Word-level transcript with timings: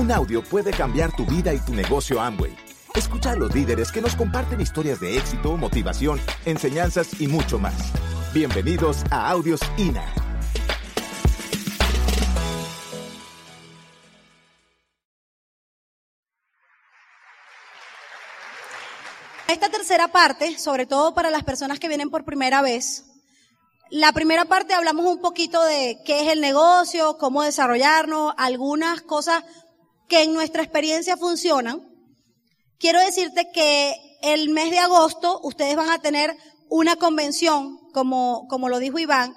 Un 0.00 0.10
audio 0.10 0.42
puede 0.42 0.70
cambiar 0.70 1.14
tu 1.14 1.26
vida 1.26 1.52
y 1.52 1.58
tu 1.58 1.74
negocio 1.74 2.22
Amway. 2.22 2.56
Escucha 2.94 3.32
a 3.32 3.36
los 3.36 3.54
líderes 3.54 3.92
que 3.92 4.00
nos 4.00 4.16
comparten 4.16 4.58
historias 4.58 4.98
de 4.98 5.18
éxito, 5.18 5.58
motivación, 5.58 6.18
enseñanzas 6.46 7.20
y 7.20 7.28
mucho 7.28 7.58
más. 7.58 7.74
Bienvenidos 8.32 9.04
a 9.10 9.28
Audios 9.28 9.60
INA. 9.76 10.02
Esta 19.48 19.68
tercera 19.68 20.08
parte, 20.08 20.58
sobre 20.58 20.86
todo 20.86 21.12
para 21.12 21.28
las 21.28 21.44
personas 21.44 21.78
que 21.78 21.88
vienen 21.88 22.08
por 22.08 22.24
primera 22.24 22.62
vez, 22.62 23.04
la 23.90 24.12
primera 24.12 24.46
parte 24.46 24.72
hablamos 24.72 25.04
un 25.04 25.20
poquito 25.20 25.62
de 25.62 26.00
qué 26.06 26.22
es 26.22 26.28
el 26.28 26.40
negocio, 26.40 27.18
cómo 27.18 27.42
desarrollarnos, 27.42 28.32
algunas 28.38 29.02
cosas 29.02 29.44
que 30.10 30.24
en 30.24 30.34
nuestra 30.34 30.62
experiencia 30.62 31.16
funcionan. 31.16 31.80
Quiero 32.78 32.98
decirte 33.00 33.50
que 33.54 33.94
el 34.22 34.50
mes 34.50 34.70
de 34.70 34.80
agosto 34.80 35.40
ustedes 35.44 35.76
van 35.76 35.88
a 35.88 36.00
tener 36.00 36.36
una 36.68 36.96
convención, 36.96 37.78
como, 37.92 38.48
como 38.48 38.68
lo 38.68 38.80
dijo 38.80 38.98
Iván, 38.98 39.36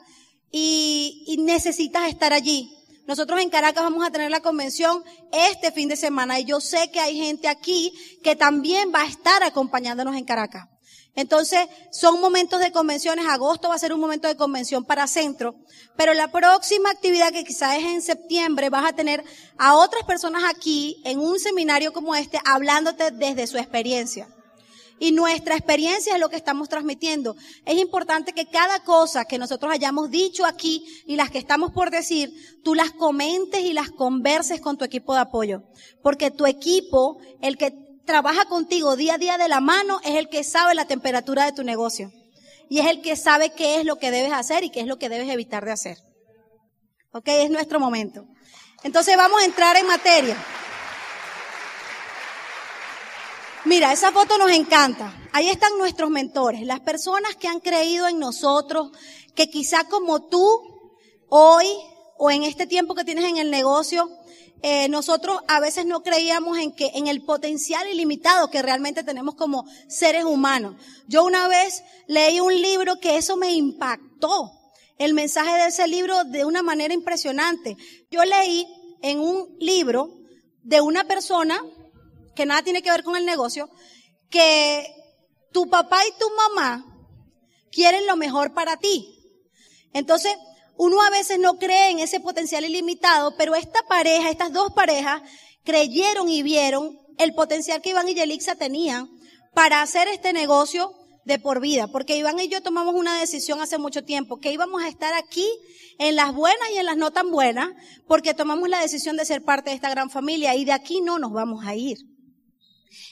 y, 0.51 1.23
y 1.27 1.37
necesitas 1.37 2.09
estar 2.09 2.33
allí. 2.33 2.75
Nosotros 3.05 3.39
en 3.39 3.49
Caracas 3.49 3.83
vamos 3.83 4.05
a 4.05 4.11
tener 4.11 4.31
la 4.31 4.41
convención 4.41 5.03
este 5.31 5.71
fin 5.71 5.89
de 5.89 5.95
semana 5.95 6.39
y 6.39 6.45
yo 6.45 6.59
sé 6.59 6.89
que 6.91 6.99
hay 6.99 7.17
gente 7.17 7.47
aquí 7.47 7.93
que 8.23 8.35
también 8.35 8.91
va 8.93 9.01
a 9.01 9.07
estar 9.07 9.43
acompañándonos 9.43 10.15
en 10.15 10.25
Caracas. 10.25 10.72
Entonces, 11.15 11.67
son 11.91 12.19
momentos 12.19 12.59
de 12.59 12.71
convenciones. 12.71 13.25
Agosto 13.27 13.69
va 13.69 13.75
a 13.75 13.79
ser 13.79 13.93
un 13.93 13.99
momento 13.99 14.27
de 14.27 14.35
convención 14.35 14.83
para 14.83 15.07
centro. 15.07 15.55
Pero 15.95 16.13
la 16.13 16.31
próxima 16.31 16.89
actividad 16.89 17.31
que 17.31 17.43
quizás 17.43 17.77
es 17.77 17.83
en 17.83 18.01
septiembre, 18.01 18.69
vas 18.69 18.85
a 18.85 18.95
tener 18.95 19.23
a 19.57 19.75
otras 19.75 20.03
personas 20.05 20.43
aquí 20.43 21.01
en 21.05 21.19
un 21.19 21.39
seminario 21.39 21.93
como 21.93 22.15
este 22.15 22.39
hablándote 22.45 23.11
desde 23.11 23.45
su 23.45 23.57
experiencia. 23.57 24.27
Y 24.99 25.11
nuestra 25.11 25.55
experiencia 25.55 26.13
es 26.13 26.19
lo 26.19 26.29
que 26.29 26.35
estamos 26.35 26.69
transmitiendo. 26.69 27.35
Es 27.65 27.77
importante 27.77 28.33
que 28.33 28.47
cada 28.47 28.83
cosa 28.83 29.25
que 29.25 29.37
nosotros 29.37 29.71
hayamos 29.71 30.09
dicho 30.09 30.45
aquí 30.45 30.85
y 31.05 31.15
las 31.15 31.29
que 31.29 31.39
estamos 31.39 31.71
por 31.71 31.91
decir, 31.91 32.31
tú 32.63 32.73
las 32.73 32.91
comentes 32.91 33.61
y 33.61 33.73
las 33.73 33.91
converses 33.91 34.61
con 34.61 34.77
tu 34.77 34.85
equipo 34.85 35.13
de 35.13 35.21
apoyo. 35.21 35.63
Porque 36.01 36.31
tu 36.31 36.45
equipo, 36.45 37.17
el 37.41 37.57
que 37.57 37.73
trabaja 38.05 38.45
contigo 38.45 38.95
día 38.95 39.15
a 39.15 39.17
día 39.17 39.37
de 39.37 39.47
la 39.47 39.59
mano, 39.59 39.99
es 40.03 40.15
el 40.15 40.29
que 40.29 40.43
sabe 40.43 40.75
la 40.75 40.85
temperatura 40.85 41.45
de 41.45 41.53
tu 41.53 41.63
negocio. 41.63 42.11
Y 42.69 42.79
es 42.79 42.87
el 42.87 43.01
que 43.01 43.15
sabe 43.15 43.51
qué 43.51 43.79
es 43.79 43.85
lo 43.85 43.97
que 43.97 44.11
debes 44.11 44.33
hacer 44.33 44.63
y 44.63 44.69
qué 44.69 44.81
es 44.81 44.87
lo 44.87 44.97
que 44.97 45.09
debes 45.09 45.29
evitar 45.29 45.65
de 45.65 45.71
hacer. 45.71 45.97
Ok, 47.11 47.27
es 47.27 47.51
nuestro 47.51 47.79
momento. 47.79 48.25
Entonces 48.83 49.15
vamos 49.15 49.41
a 49.41 49.45
entrar 49.45 49.77
en 49.77 49.87
materia. 49.87 50.37
Mira, 53.65 53.93
esa 53.93 54.11
foto 54.11 54.37
nos 54.37 54.51
encanta. 54.51 55.13
Ahí 55.31 55.49
están 55.49 55.77
nuestros 55.77 56.09
mentores, 56.09 56.61
las 56.63 56.81
personas 56.81 57.35
que 57.35 57.47
han 57.47 57.59
creído 57.59 58.07
en 58.07 58.19
nosotros, 58.19 58.91
que 59.35 59.49
quizá 59.49 59.85
como 59.85 60.27
tú, 60.27 60.61
hoy 61.29 61.67
o 62.17 62.29
en 62.29 62.43
este 62.43 62.67
tiempo 62.67 62.93
que 62.93 63.05
tienes 63.05 63.25
en 63.25 63.37
el 63.37 63.49
negocio, 63.49 64.09
eh, 64.65 64.87
nosotros 64.87 65.41
a 65.49 65.59
veces 65.59 65.85
no 65.85 66.03
creíamos 66.03 66.57
en 66.57 66.73
que 66.73 66.91
en 66.95 67.07
el 67.07 67.21
potencial 67.21 67.85
ilimitado 67.85 68.49
que 68.49 68.61
realmente 68.61 69.03
tenemos 69.03 69.35
como 69.35 69.65
seres 69.89 70.23
humanos. 70.23 70.81
Yo 71.05 71.25
una 71.25 71.49
vez 71.49 71.83
leí 72.07 72.39
un 72.39 72.61
libro 72.61 72.97
que 73.01 73.17
eso 73.17 73.35
me 73.35 73.51
impactó. 73.51 74.51
El 74.97 75.13
mensaje 75.13 75.51
de 75.51 75.67
ese 75.67 75.85
libro 75.89 76.23
de 76.23 76.45
una 76.45 76.63
manera 76.63 76.93
impresionante. 76.93 77.75
Yo 78.09 78.23
leí 78.23 78.65
en 79.01 79.19
un 79.19 79.53
libro 79.59 80.13
de 80.61 80.79
una 80.79 81.03
persona 81.03 81.61
que 82.33 82.45
nada 82.45 82.61
tiene 82.61 82.81
que 82.81 82.91
ver 82.91 83.03
con 83.03 83.17
el 83.17 83.25
negocio, 83.25 83.69
que 84.29 84.87
tu 85.51 85.69
papá 85.69 85.99
y 86.07 86.17
tu 86.17 86.25
mamá 86.37 86.85
quieren 87.69 88.07
lo 88.07 88.15
mejor 88.15 88.53
para 88.53 88.77
ti. 88.77 89.13
Entonces, 89.91 90.33
uno 90.77 91.01
a 91.01 91.09
veces 91.09 91.39
no 91.39 91.57
cree 91.57 91.91
en 91.91 91.99
ese 91.99 92.19
potencial 92.19 92.65
ilimitado, 92.65 93.35
pero 93.37 93.55
esta 93.55 93.83
pareja, 93.83 94.29
estas 94.29 94.51
dos 94.51 94.71
parejas, 94.73 95.21
creyeron 95.63 96.29
y 96.29 96.43
vieron 96.43 96.97
el 97.17 97.33
potencial 97.33 97.81
que 97.81 97.91
Iván 97.91 98.09
y 98.09 98.15
Yelixa 98.15 98.55
tenían 98.55 99.09
para 99.53 99.81
hacer 99.81 100.07
este 100.07 100.33
negocio 100.33 100.93
de 101.25 101.39
por 101.39 101.61
vida, 101.61 101.87
porque 101.87 102.17
Iván 102.17 102.39
y 102.39 102.49
yo 102.49 102.61
tomamos 102.61 102.95
una 102.95 103.17
decisión 103.19 103.61
hace 103.61 103.77
mucho 103.77 104.03
tiempo, 104.03 104.39
que 104.39 104.51
íbamos 104.51 104.81
a 104.83 104.89
estar 104.89 105.13
aquí 105.13 105.47
en 105.99 106.15
las 106.15 106.33
buenas 106.33 106.69
y 106.73 106.77
en 106.77 106.85
las 106.85 106.97
no 106.97 107.11
tan 107.11 107.31
buenas, 107.31 107.69
porque 108.07 108.33
tomamos 108.33 108.67
la 108.67 108.81
decisión 108.81 109.15
de 109.15 109.25
ser 109.25 109.43
parte 109.43 109.69
de 109.69 109.75
esta 109.75 109.89
gran 109.89 110.09
familia 110.09 110.55
y 110.55 110.65
de 110.65 110.73
aquí 110.73 111.01
no 111.01 111.19
nos 111.19 111.31
vamos 111.31 111.65
a 111.65 111.75
ir. 111.75 111.97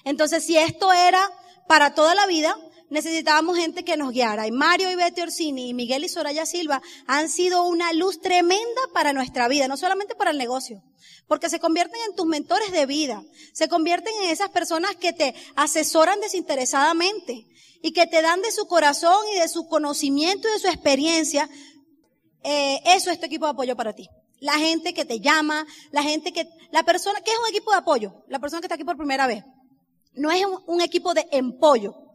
Entonces, 0.03 0.45
si 0.45 0.57
esto 0.57 0.91
era 0.91 1.29
para 1.67 1.93
toda 1.93 2.15
la 2.15 2.27
vida, 2.27 2.55
necesitábamos 2.91 3.57
gente 3.57 3.83
que 3.83 3.97
nos 3.97 4.11
guiara. 4.11 4.45
Y 4.45 4.51
Mario 4.51 4.91
y 4.91 4.95
Betty 4.95 5.21
Orsini 5.21 5.69
y 5.69 5.73
Miguel 5.73 6.03
y 6.03 6.09
Soraya 6.09 6.45
Silva 6.45 6.81
han 7.07 7.29
sido 7.29 7.63
una 7.63 7.91
luz 7.93 8.19
tremenda 8.19 8.81
para 8.93 9.13
nuestra 9.13 9.47
vida, 9.47 9.67
no 9.67 9.77
solamente 9.77 10.13
para 10.13 10.31
el 10.31 10.37
negocio, 10.37 10.83
porque 11.27 11.49
se 11.49 11.59
convierten 11.59 11.99
en 12.07 12.15
tus 12.15 12.25
mentores 12.27 12.71
de 12.71 12.85
vida, 12.85 13.23
se 13.53 13.69
convierten 13.69 14.13
en 14.23 14.29
esas 14.29 14.49
personas 14.49 14.95
que 14.97 15.13
te 15.13 15.33
asesoran 15.55 16.19
desinteresadamente 16.19 17.47
y 17.81 17.93
que 17.93 18.05
te 18.07 18.21
dan 18.21 18.41
de 18.41 18.51
su 18.51 18.67
corazón 18.67 19.25
y 19.33 19.39
de 19.39 19.47
su 19.47 19.67
conocimiento 19.67 20.49
y 20.49 20.51
de 20.51 20.59
su 20.59 20.67
experiencia. 20.67 21.49
Eh, 22.43 22.81
eso 22.85 23.09
es 23.09 23.19
tu 23.19 23.25
equipo 23.25 23.45
de 23.45 23.51
apoyo 23.51 23.75
para 23.77 23.93
ti. 23.93 24.09
La 24.41 24.53
gente 24.53 24.93
que 24.93 25.05
te 25.05 25.21
llama, 25.21 25.65
la 25.91 26.03
gente 26.03 26.33
que, 26.33 26.45
la 26.71 26.83
persona, 26.83 27.21
¿qué 27.21 27.31
es 27.31 27.37
un 27.39 27.49
equipo 27.49 27.71
de 27.71 27.77
apoyo? 27.77 28.13
La 28.27 28.39
persona 28.39 28.59
que 28.59 28.65
está 28.65 28.75
aquí 28.75 28.83
por 28.83 28.97
primera 28.97 29.27
vez. 29.27 29.45
No 30.13 30.29
es 30.29 30.43
un 30.65 30.81
equipo 30.81 31.13
de 31.13 31.25
empollo 31.31 32.10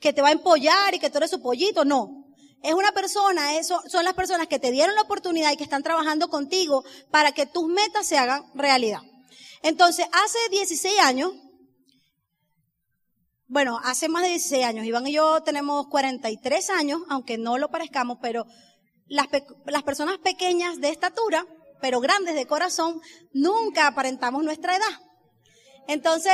que 0.00 0.12
te 0.12 0.22
va 0.22 0.28
a 0.28 0.32
empollar 0.32 0.94
y 0.94 0.98
que 0.98 1.10
tú 1.10 1.18
eres 1.18 1.30
su 1.30 1.42
pollito, 1.42 1.84
no. 1.84 2.24
Es 2.62 2.74
una 2.74 2.92
persona, 2.92 3.56
eso 3.56 3.80
son 3.86 4.04
las 4.04 4.14
personas 4.14 4.48
que 4.48 4.58
te 4.58 4.70
dieron 4.70 4.94
la 4.94 5.02
oportunidad 5.02 5.52
y 5.52 5.56
que 5.56 5.64
están 5.64 5.82
trabajando 5.82 6.28
contigo 6.28 6.84
para 7.10 7.32
que 7.32 7.46
tus 7.46 7.68
metas 7.68 8.06
se 8.06 8.18
hagan 8.18 8.44
realidad. 8.54 9.00
Entonces, 9.62 10.06
hace 10.12 10.38
16 10.50 10.98
años, 11.00 11.32
bueno, 13.46 13.80
hace 13.82 14.08
más 14.08 14.22
de 14.22 14.30
16 14.30 14.64
años, 14.64 14.86
Iván 14.86 15.06
y 15.06 15.12
yo 15.12 15.42
tenemos 15.42 15.86
43 15.88 16.70
años, 16.70 17.00
aunque 17.08 17.38
no 17.38 17.58
lo 17.58 17.70
parezcamos, 17.70 18.18
pero 18.20 18.44
las, 19.06 19.26
las 19.66 19.82
personas 19.84 20.18
pequeñas 20.18 20.80
de 20.80 20.90
estatura, 20.90 21.46
pero 21.80 22.00
grandes 22.00 22.34
de 22.34 22.46
corazón, 22.46 23.00
nunca 23.32 23.86
aparentamos 23.86 24.42
nuestra 24.42 24.76
edad. 24.76 25.07
Entonces, 25.88 26.32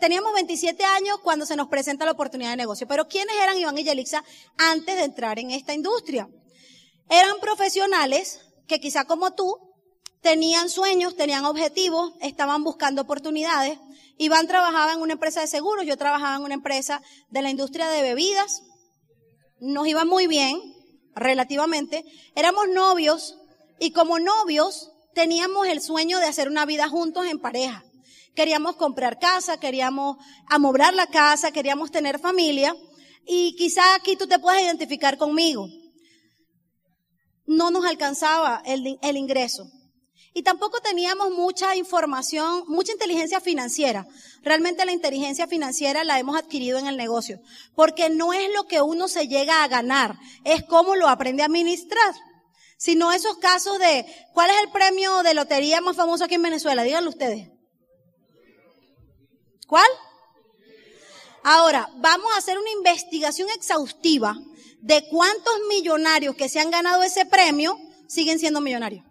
teníamos 0.00 0.32
27 0.32 0.82
años 0.82 1.20
cuando 1.22 1.44
se 1.44 1.56
nos 1.56 1.68
presenta 1.68 2.06
la 2.06 2.12
oportunidad 2.12 2.50
de 2.50 2.56
negocio. 2.56 2.88
Pero 2.88 3.06
¿quiénes 3.06 3.36
eran 3.36 3.58
Iván 3.58 3.76
y 3.76 3.84
Yelixa 3.84 4.24
antes 4.56 4.96
de 4.96 5.04
entrar 5.04 5.38
en 5.38 5.50
esta 5.50 5.74
industria? 5.74 6.26
Eran 7.10 7.38
profesionales 7.38 8.40
que 8.66 8.80
quizá 8.80 9.04
como 9.04 9.34
tú 9.34 9.56
tenían 10.22 10.70
sueños, 10.70 11.16
tenían 11.16 11.44
objetivos, 11.44 12.14
estaban 12.22 12.64
buscando 12.64 13.02
oportunidades. 13.02 13.78
Iván 14.16 14.46
trabajaba 14.46 14.94
en 14.94 15.02
una 15.02 15.12
empresa 15.12 15.42
de 15.42 15.48
seguros, 15.48 15.84
yo 15.84 15.98
trabajaba 15.98 16.36
en 16.36 16.42
una 16.42 16.54
empresa 16.54 17.02
de 17.28 17.42
la 17.42 17.50
industria 17.50 17.88
de 17.88 18.00
bebidas. 18.00 18.62
Nos 19.60 19.86
iba 19.86 20.06
muy 20.06 20.26
bien, 20.26 20.58
relativamente. 21.14 22.06
Éramos 22.34 22.68
novios 22.70 23.38
y 23.78 23.92
como 23.92 24.18
novios 24.18 24.92
teníamos 25.12 25.66
el 25.66 25.82
sueño 25.82 26.20
de 26.20 26.26
hacer 26.26 26.48
una 26.48 26.64
vida 26.64 26.88
juntos 26.88 27.26
en 27.26 27.38
pareja. 27.38 27.84
Queríamos 28.38 28.76
comprar 28.76 29.18
casa, 29.18 29.58
queríamos 29.58 30.16
amoblar 30.46 30.94
la 30.94 31.08
casa, 31.08 31.50
queríamos 31.50 31.90
tener 31.90 32.20
familia. 32.20 32.72
Y 33.26 33.56
quizá 33.56 33.96
aquí 33.96 34.14
tú 34.14 34.28
te 34.28 34.38
puedas 34.38 34.62
identificar 34.62 35.18
conmigo. 35.18 35.66
No 37.46 37.72
nos 37.72 37.84
alcanzaba 37.84 38.62
el, 38.64 38.96
el 39.02 39.16
ingreso. 39.16 39.64
Y 40.34 40.44
tampoco 40.44 40.78
teníamos 40.80 41.32
mucha 41.32 41.74
información, 41.74 42.62
mucha 42.68 42.92
inteligencia 42.92 43.40
financiera. 43.40 44.06
Realmente 44.42 44.84
la 44.84 44.92
inteligencia 44.92 45.48
financiera 45.48 46.04
la 46.04 46.20
hemos 46.20 46.38
adquirido 46.38 46.78
en 46.78 46.86
el 46.86 46.96
negocio. 46.96 47.40
Porque 47.74 48.08
no 48.08 48.32
es 48.32 48.54
lo 48.54 48.68
que 48.68 48.80
uno 48.80 49.08
se 49.08 49.26
llega 49.26 49.64
a 49.64 49.68
ganar, 49.68 50.16
es 50.44 50.62
cómo 50.62 50.94
lo 50.94 51.08
aprende 51.08 51.42
a 51.42 51.46
administrar. 51.46 52.14
Sino 52.76 53.10
esos 53.10 53.36
casos 53.38 53.80
de, 53.80 54.06
¿cuál 54.32 54.50
es 54.50 54.56
el 54.62 54.70
premio 54.70 55.24
de 55.24 55.34
lotería 55.34 55.80
más 55.80 55.96
famoso 55.96 56.22
aquí 56.22 56.36
en 56.36 56.42
Venezuela? 56.42 56.84
Díganlo 56.84 57.10
ustedes. 57.10 57.57
¿Cuál? 59.68 59.86
Ahora, 61.44 61.90
vamos 61.96 62.32
a 62.34 62.38
hacer 62.38 62.58
una 62.58 62.70
investigación 62.70 63.50
exhaustiva 63.50 64.34
de 64.80 65.06
cuántos 65.10 65.54
millonarios 65.68 66.34
que 66.36 66.48
se 66.48 66.58
han 66.58 66.70
ganado 66.70 67.02
ese 67.02 67.26
premio 67.26 67.78
siguen 68.06 68.38
siendo 68.38 68.62
millonarios. 68.62 69.04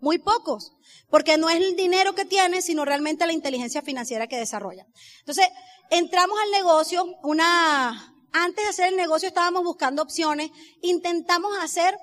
Muy 0.00 0.18
pocos, 0.18 0.72
porque 1.10 1.36
no 1.36 1.50
es 1.50 1.56
el 1.56 1.76
dinero 1.76 2.14
que 2.14 2.24
tienen, 2.24 2.62
sino 2.62 2.86
realmente 2.86 3.26
la 3.26 3.34
inteligencia 3.34 3.82
financiera 3.82 4.26
que 4.26 4.38
desarrolla. 4.38 4.86
Entonces, 5.18 5.46
entramos 5.90 6.38
al 6.42 6.50
negocio, 6.52 7.04
una, 7.22 8.14
antes 8.32 8.64
de 8.64 8.70
hacer 8.70 8.88
el 8.88 8.96
negocio 8.96 9.28
estábamos 9.28 9.64
buscando 9.64 10.00
opciones, 10.00 10.50
intentamos 10.80 11.52
hacer 11.60 11.94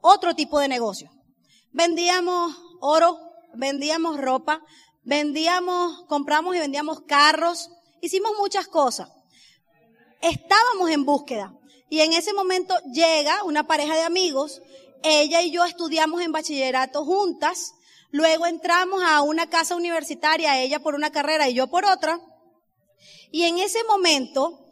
otro 0.00 0.34
tipo 0.34 0.58
de 0.58 0.68
negocio. 0.68 1.10
Vendíamos 1.70 2.56
oro, 2.80 3.18
vendíamos 3.52 4.18
ropa, 4.18 4.62
vendíamos, 5.08 6.04
compramos 6.06 6.54
y 6.54 6.58
vendíamos 6.58 7.00
carros, 7.00 7.70
hicimos 8.02 8.32
muchas 8.38 8.68
cosas. 8.68 9.08
Estábamos 10.20 10.90
en 10.90 11.06
búsqueda. 11.06 11.54
Y 11.88 12.00
en 12.02 12.12
ese 12.12 12.34
momento 12.34 12.74
llega 12.92 13.42
una 13.44 13.66
pareja 13.66 13.94
de 13.94 14.02
amigos, 14.02 14.60
ella 15.02 15.40
y 15.40 15.50
yo 15.50 15.64
estudiamos 15.64 16.20
en 16.20 16.32
bachillerato 16.32 17.06
juntas, 17.06 17.72
luego 18.10 18.44
entramos 18.44 19.02
a 19.02 19.22
una 19.22 19.48
casa 19.48 19.76
universitaria, 19.76 20.60
ella 20.60 20.80
por 20.80 20.94
una 20.94 21.10
carrera 21.10 21.48
y 21.48 21.54
yo 21.54 21.68
por 21.68 21.86
otra, 21.86 22.20
y 23.30 23.44
en 23.44 23.58
ese 23.60 23.82
momento, 23.84 24.68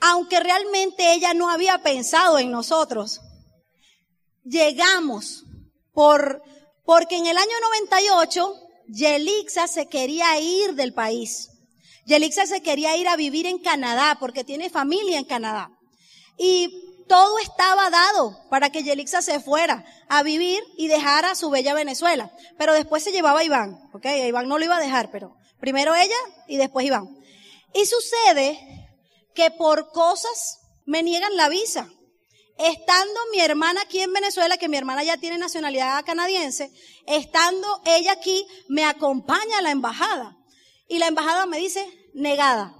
aunque 0.00 0.38
realmente 0.38 1.14
ella 1.14 1.34
no 1.34 1.50
había 1.50 1.82
pensado 1.82 2.38
en 2.38 2.52
nosotros, 2.52 3.20
llegamos 4.44 5.42
por, 5.92 6.44
porque 6.84 7.16
en 7.16 7.26
el 7.26 7.36
año 7.36 7.54
98, 7.64 8.63
Yelixa 8.88 9.66
se 9.66 9.86
quería 9.86 10.38
ir 10.40 10.74
del 10.74 10.92
país. 10.92 11.50
Yelixa 12.06 12.46
se 12.46 12.62
quería 12.62 12.96
ir 12.96 13.08
a 13.08 13.16
vivir 13.16 13.46
en 13.46 13.58
Canadá 13.58 14.16
porque 14.20 14.44
tiene 14.44 14.70
familia 14.70 15.18
en 15.18 15.24
Canadá. 15.24 15.70
Y 16.38 16.84
todo 17.08 17.38
estaba 17.38 17.90
dado 17.90 18.36
para 18.50 18.70
que 18.70 18.82
Yelixa 18.82 19.22
se 19.22 19.40
fuera 19.40 19.84
a 20.08 20.22
vivir 20.22 20.62
y 20.76 20.88
dejara 20.88 21.34
su 21.34 21.50
bella 21.50 21.74
Venezuela. 21.74 22.30
Pero 22.58 22.74
después 22.74 23.02
se 23.02 23.12
llevaba 23.12 23.40
a 23.40 23.44
Iván, 23.44 23.78
¿ok? 23.92 24.06
A 24.06 24.26
Iván 24.26 24.48
no 24.48 24.58
lo 24.58 24.64
iba 24.64 24.76
a 24.76 24.80
dejar, 24.80 25.10
pero 25.10 25.36
primero 25.60 25.94
ella 25.94 26.16
y 26.46 26.56
después 26.56 26.86
Iván. 26.86 27.08
Y 27.72 27.86
sucede 27.86 28.58
que 29.34 29.50
por 29.50 29.90
cosas 29.90 30.60
me 30.84 31.02
niegan 31.02 31.36
la 31.36 31.48
visa. 31.48 31.88
Estando 32.56 33.20
mi 33.32 33.40
hermana 33.40 33.82
aquí 33.82 34.00
en 34.00 34.12
Venezuela, 34.12 34.56
que 34.56 34.68
mi 34.68 34.76
hermana 34.76 35.02
ya 35.02 35.16
tiene 35.16 35.38
nacionalidad 35.38 36.04
canadiense, 36.04 36.70
estando 37.06 37.66
ella 37.84 38.12
aquí, 38.12 38.46
me 38.68 38.84
acompaña 38.84 39.58
a 39.58 39.62
la 39.62 39.70
embajada. 39.70 40.36
Y 40.88 40.98
la 40.98 41.08
embajada 41.08 41.46
me 41.46 41.58
dice, 41.58 41.86
negada. 42.14 42.76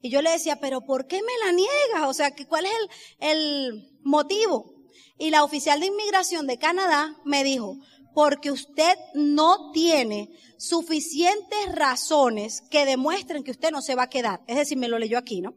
Y 0.00 0.10
yo 0.10 0.22
le 0.22 0.30
decía, 0.30 0.60
pero 0.60 0.80
¿por 0.80 1.06
qué 1.06 1.22
me 1.22 1.38
la 1.44 1.52
niegas? 1.52 2.08
O 2.08 2.14
sea, 2.14 2.34
¿cuál 2.48 2.66
es 2.66 2.72
el, 3.20 3.30
el 3.30 4.00
motivo? 4.02 4.74
Y 5.18 5.30
la 5.30 5.44
oficial 5.44 5.80
de 5.80 5.86
inmigración 5.86 6.46
de 6.46 6.58
Canadá 6.58 7.16
me 7.24 7.44
dijo, 7.44 7.76
porque 8.14 8.50
usted 8.50 8.96
no 9.14 9.70
tiene 9.72 10.30
suficientes 10.56 11.72
razones 11.72 12.62
que 12.70 12.84
demuestren 12.84 13.44
que 13.44 13.52
usted 13.52 13.70
no 13.70 13.80
se 13.80 13.94
va 13.94 14.04
a 14.04 14.10
quedar. 14.10 14.40
Es 14.46 14.56
decir, 14.56 14.76
me 14.76 14.88
lo 14.88 14.98
leyó 14.98 15.18
aquí, 15.18 15.40
¿no? 15.40 15.54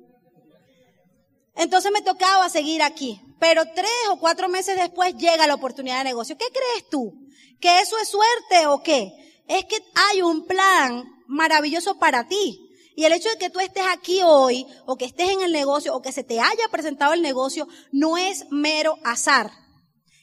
Entonces 1.55 1.91
me 1.91 2.01
tocaba 2.01 2.49
seguir 2.49 2.81
aquí. 2.81 3.21
Pero 3.39 3.63
tres 3.73 3.91
o 4.09 4.19
cuatro 4.19 4.49
meses 4.49 4.75
después 4.75 5.15
llega 5.15 5.47
la 5.47 5.55
oportunidad 5.55 5.99
de 5.99 6.05
negocio. 6.05 6.37
¿Qué 6.37 6.45
crees 6.47 6.89
tú? 6.89 7.13
¿Que 7.59 7.81
eso 7.81 7.97
es 7.97 8.09
suerte 8.09 8.67
o 8.67 8.81
qué? 8.83 9.11
Es 9.47 9.65
que 9.65 9.77
hay 10.09 10.21
un 10.21 10.45
plan 10.45 11.03
maravilloso 11.27 11.97
para 11.97 12.27
ti. 12.27 12.67
Y 12.95 13.05
el 13.05 13.13
hecho 13.13 13.29
de 13.29 13.37
que 13.37 13.49
tú 13.49 13.59
estés 13.59 13.85
aquí 13.89 14.21
hoy, 14.23 14.65
o 14.85 14.95
que 14.95 15.05
estés 15.05 15.29
en 15.29 15.41
el 15.41 15.51
negocio, 15.51 15.95
o 15.95 16.01
que 16.01 16.11
se 16.11 16.23
te 16.23 16.39
haya 16.39 16.67
presentado 16.69 17.13
el 17.13 17.21
negocio, 17.21 17.67
no 17.91 18.17
es 18.17 18.45
mero 18.51 18.97
azar. 19.03 19.51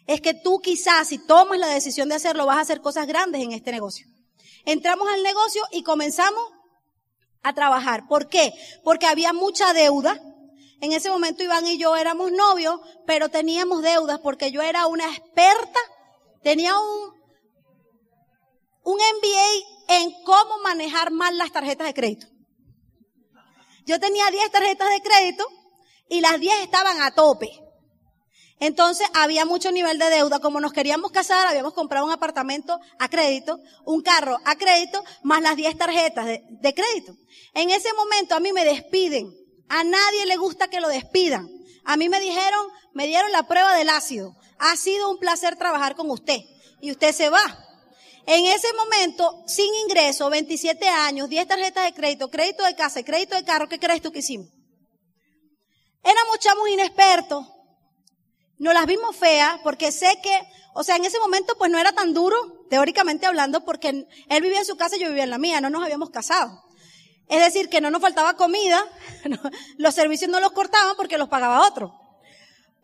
Es 0.07 0.21
que 0.21 0.35
tú 0.35 0.61
quizás, 0.61 1.09
si 1.09 1.19
tomas 1.19 1.59
la 1.59 1.69
decisión 1.69 2.09
de 2.09 2.15
hacerlo, 2.15 2.47
vas 2.47 2.59
a 2.59 2.63
hacer 2.63 2.81
cosas 2.81 3.07
grandes 3.07 3.43
en 3.43 3.53
este 3.53 3.73
negocio. 3.73 4.07
Entramos 4.65 5.09
al 5.09 5.23
negocio 5.23 5.63
y 5.73 5.83
comenzamos 5.83 6.43
a 7.43 7.55
trabajar. 7.55 8.07
¿Por 8.07 8.29
qué? 8.29 8.53
Porque 8.85 9.07
había 9.07 9.33
mucha 9.33 9.73
deuda. 9.73 10.21
En 10.81 10.93
ese 10.93 11.11
momento 11.11 11.43
Iván 11.43 11.67
y 11.67 11.79
yo 11.79 11.97
éramos 11.97 12.31
novios, 12.31 12.81
pero 13.07 13.29
teníamos 13.29 13.83
deudas 13.83 14.21
porque 14.21 14.53
yo 14.53 14.63
era 14.63 14.87
una 14.87 15.07
experta, 15.07 15.81
tenía 16.43 16.79
un, 16.79 17.15
un 18.85 18.97
MBA 18.97 19.97
en 19.97 20.13
cómo 20.25 20.59
manejar 20.63 21.11
mal 21.11 21.37
las 21.37 21.51
tarjetas 21.51 21.87
de 21.87 21.95
crédito. 21.95 22.27
Yo 23.87 23.99
tenía 23.99 24.31
10 24.31 24.51
tarjetas 24.51 24.91
de 24.91 25.01
crédito 25.01 25.47
y 26.11 26.21
las 26.21 26.39
10 26.39 26.61
estaban 26.61 27.01
a 27.01 27.11
tope. 27.15 27.49
Entonces 28.61 29.09
había 29.15 29.47
mucho 29.47 29.73
nivel 29.73 29.99
de 29.99 30.11
deuda. 30.11 30.41
Como 30.41 30.61
nos 30.61 30.75
queríamos 30.75 31.11
casar, 31.11 31.47
habíamos 31.47 31.73
comprado 31.73 32.05
un 32.05 32.13
apartamento 32.13 32.79
a 32.99 33.09
crédito, 33.09 33.61
un 33.87 34.03
carro 34.03 34.37
a 34.45 34.57
crédito, 34.57 35.03
más 35.23 35.41
las 35.41 35.57
10 35.57 35.79
tarjetas 35.79 36.27
de, 36.27 36.43
de, 36.51 36.75
crédito. 36.75 37.15
En 37.55 37.71
ese 37.71 37.93
momento 37.95 38.35
a 38.35 38.41
mí 38.41 38.53
me 38.53 38.67
despiden. 38.67 39.38
A 39.69 39.85
nadie 39.85 40.27
le 40.27 40.37
gusta 40.37 40.69
que 40.69 40.81
lo 40.81 40.89
despidan. 40.89 41.49
A 41.85 41.97
mí 41.97 42.09
me 42.09 42.21
dijeron, 42.21 42.67
me 42.93 43.07
dieron 43.07 43.33
la 43.33 43.47
prueba 43.47 43.75
del 43.75 43.89
ácido. 43.89 44.37
Ha 44.59 44.77
sido 44.77 45.11
un 45.11 45.19
placer 45.19 45.57
trabajar 45.57 45.95
con 45.97 46.11
usted. 46.11 46.41
Y 46.81 46.91
usted 46.91 47.13
se 47.13 47.31
va. 47.31 47.65
En 48.27 48.45
ese 48.45 48.69
momento, 48.75 49.43
sin 49.47 49.75
ingreso, 49.87 50.29
27 50.29 50.87
años, 50.87 51.31
10 51.31 51.49
tarjetas 51.49 51.85
de 51.85 51.95
crédito, 51.95 52.31
crédito 52.31 52.63
de 52.65 52.77
casa, 52.77 53.03
crédito 53.03 53.35
de 53.35 53.45
carro, 53.45 53.69
¿qué 53.69 53.79
crees 53.79 54.03
tú 54.03 54.13
que 54.13 54.19
hicimos? 54.19 54.49
Éramos 56.05 56.39
chamos 56.39 56.69
inexpertos. 56.69 57.47
Nos 58.59 58.75
las 58.75 58.87
vimos 58.87 59.17
feas 59.17 59.59
porque 59.63 59.93
sé 59.93 60.19
que, 60.23 60.43
o 60.75 60.83
sea, 60.83 60.97
en 60.97 61.05
ese 61.05 61.19
momento 61.21 61.57
pues 61.57 61.71
no 61.71 61.79
era 61.79 61.93
tan 61.93 62.13
duro, 62.13 62.37
teóricamente 62.69 63.25
hablando, 63.25 63.65
porque 63.65 63.89
él 64.29 64.43
vivía 64.43 64.59
en 64.59 64.67
su 64.67 64.77
casa 64.77 64.97
y 64.97 65.01
yo 65.01 65.09
vivía 65.09 65.25
en 65.25 65.31
la 65.31 65.39
mía, 65.39 65.61
no 65.61 65.71
nos 65.71 65.83
habíamos 65.83 66.11
casado. 66.11 66.68
Es 67.29 67.45
decir, 67.45 67.69
que 67.69 67.81
no 67.81 67.91
nos 67.91 68.01
faltaba 68.01 68.35
comida, 68.35 68.83
los 69.77 69.95
servicios 69.95 70.31
no 70.31 70.41
los 70.41 70.53
cortaban 70.53 70.97
porque 70.97 71.19
los 71.19 71.29
pagaba 71.29 71.67
otro. 71.67 71.95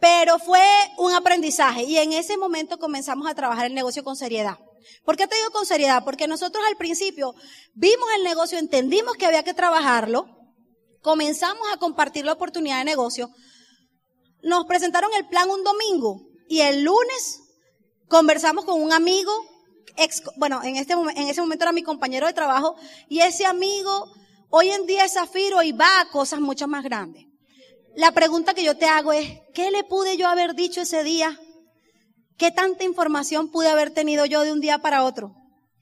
Pero 0.00 0.38
fue 0.38 0.64
un 0.98 1.14
aprendizaje 1.14 1.84
y 1.84 1.96
en 1.98 2.12
ese 2.12 2.36
momento 2.36 2.78
comenzamos 2.78 3.28
a 3.28 3.34
trabajar 3.34 3.66
el 3.66 3.74
negocio 3.74 4.04
con 4.04 4.16
seriedad. 4.16 4.58
¿Por 5.04 5.16
qué 5.16 5.26
te 5.26 5.36
digo 5.36 5.50
con 5.50 5.64
seriedad? 5.64 6.04
Porque 6.04 6.28
nosotros 6.28 6.62
al 6.68 6.76
principio 6.76 7.34
vimos 7.74 8.06
el 8.16 8.24
negocio, 8.24 8.58
entendimos 8.58 9.14
que 9.16 9.26
había 9.26 9.42
que 9.42 9.54
trabajarlo, 9.54 10.26
comenzamos 11.00 11.66
a 11.72 11.78
compartir 11.78 12.24
la 12.24 12.32
oportunidad 12.32 12.78
de 12.78 12.84
negocio, 12.84 13.30
nos 14.42 14.66
presentaron 14.66 15.10
el 15.16 15.26
plan 15.26 15.48
un 15.48 15.64
domingo 15.64 16.20
y 16.48 16.60
el 16.60 16.82
lunes 16.82 17.40
conversamos 18.08 18.66
con 18.66 18.80
un 18.82 18.92
amigo, 18.92 19.32
ex, 19.96 20.22
bueno, 20.36 20.62
en, 20.62 20.76
este, 20.76 20.92
en 20.92 21.28
ese 21.28 21.40
momento 21.40 21.64
era 21.64 21.72
mi 21.72 21.82
compañero 21.82 22.26
de 22.26 22.34
trabajo, 22.34 22.76
y 23.08 23.20
ese 23.20 23.46
amigo 23.46 24.12
hoy 24.56 24.70
en 24.70 24.86
día 24.86 25.04
es 25.04 25.14
Zafiro 25.14 25.62
y 25.62 25.72
va 25.72 26.00
a 26.00 26.10
cosas 26.10 26.40
mucho 26.40 26.68
más 26.68 26.84
grandes. 26.84 27.26
La 27.96 28.12
pregunta 28.12 28.54
que 28.54 28.64
yo 28.64 28.76
te 28.76 28.86
hago 28.86 29.12
es, 29.12 29.28
¿qué 29.52 29.70
le 29.70 29.84
pude 29.84 30.16
yo 30.16 30.28
haber 30.28 30.54
dicho 30.54 30.80
ese 30.80 31.04
día 31.04 31.38
¿Qué 32.36 32.50
tanta 32.50 32.82
información 32.82 33.48
pude 33.48 33.68
haber 33.68 33.92
tenido 33.92 34.26
yo 34.26 34.42
de 34.42 34.52
un 34.52 34.60
día 34.60 34.78
para 34.78 35.04
otro? 35.04 35.36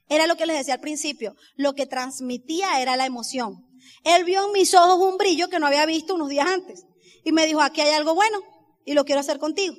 Era 0.07 0.27
lo 0.27 0.35
que 0.35 0.45
les 0.45 0.57
decía 0.57 0.75
al 0.75 0.81
principio. 0.81 1.35
Lo 1.55 1.73
que 1.73 1.87
transmitía 1.87 2.79
era 2.79 2.95
la 2.95 3.07
emoción. 3.07 3.65
Él 4.03 4.23
vio 4.23 4.45
en 4.45 4.51
mis 4.51 4.73
ojos 4.75 4.99
un 4.99 5.17
brillo 5.17 5.49
que 5.49 5.59
no 5.59 5.65
había 5.65 5.85
visto 5.87 6.13
unos 6.13 6.29
días 6.29 6.47
antes. 6.47 6.85
Y 7.23 7.31
me 7.31 7.47
dijo, 7.47 7.61
aquí 7.61 7.81
hay 7.81 7.93
algo 7.93 8.13
bueno 8.13 8.39
y 8.85 8.93
lo 8.93 9.03
quiero 9.03 9.21
hacer 9.21 9.39
contigo. 9.39 9.73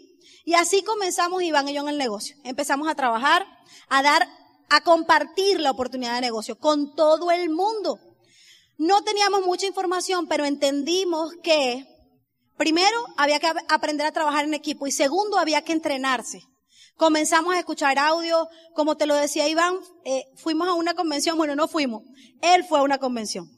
Y 0.44 0.54
así 0.54 0.82
comenzamos 0.82 1.42
Iván 1.42 1.68
y 1.68 1.74
yo 1.74 1.82
en 1.82 1.88
el 1.88 1.98
negocio. 1.98 2.36
Empezamos 2.42 2.88
a 2.88 2.96
trabajar, 2.96 3.46
a 3.88 4.02
dar, 4.02 4.26
a 4.68 4.80
compartir 4.80 5.60
la 5.60 5.70
oportunidad 5.70 6.16
de 6.16 6.22
negocio 6.22 6.58
con 6.58 6.96
todo 6.96 7.30
el 7.30 7.50
mundo. 7.50 8.00
No 8.76 9.02
teníamos 9.02 9.42
mucha 9.44 9.66
información, 9.66 10.26
pero 10.26 10.44
entendimos 10.44 11.32
que 11.42 11.86
primero 12.56 12.98
había 13.16 13.38
que 13.38 13.52
aprender 13.68 14.06
a 14.06 14.12
trabajar 14.12 14.44
en 14.44 14.54
equipo 14.54 14.86
y 14.86 14.92
segundo 14.92 15.38
había 15.38 15.62
que 15.62 15.72
entrenarse. 15.72 16.42
Comenzamos 16.96 17.54
a 17.54 17.58
escuchar 17.58 17.98
audio, 17.98 18.48
como 18.74 18.96
te 18.96 19.06
lo 19.06 19.14
decía 19.14 19.48
Iván, 19.48 19.78
eh, 20.04 20.24
fuimos 20.36 20.68
a 20.68 20.74
una 20.74 20.94
convención, 20.94 21.36
bueno, 21.36 21.56
no 21.56 21.66
fuimos, 21.66 22.02
él 22.40 22.64
fue 22.64 22.78
a 22.78 22.82
una 22.82 22.98
convención. 22.98 23.48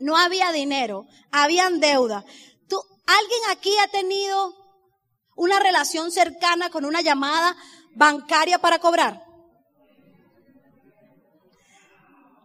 No 0.00 0.16
había 0.16 0.52
dinero, 0.52 1.04
habían 1.30 1.80
deuda. 1.80 2.24
¿Tú, 2.68 2.80
¿Alguien 3.06 3.40
aquí 3.50 3.76
ha 3.78 3.88
tenido 3.88 4.54
una 5.36 5.60
relación 5.60 6.10
cercana 6.10 6.70
con 6.70 6.84
una 6.84 7.02
llamada 7.02 7.56
bancaria 7.94 8.58
para 8.58 8.78
cobrar? 8.78 9.22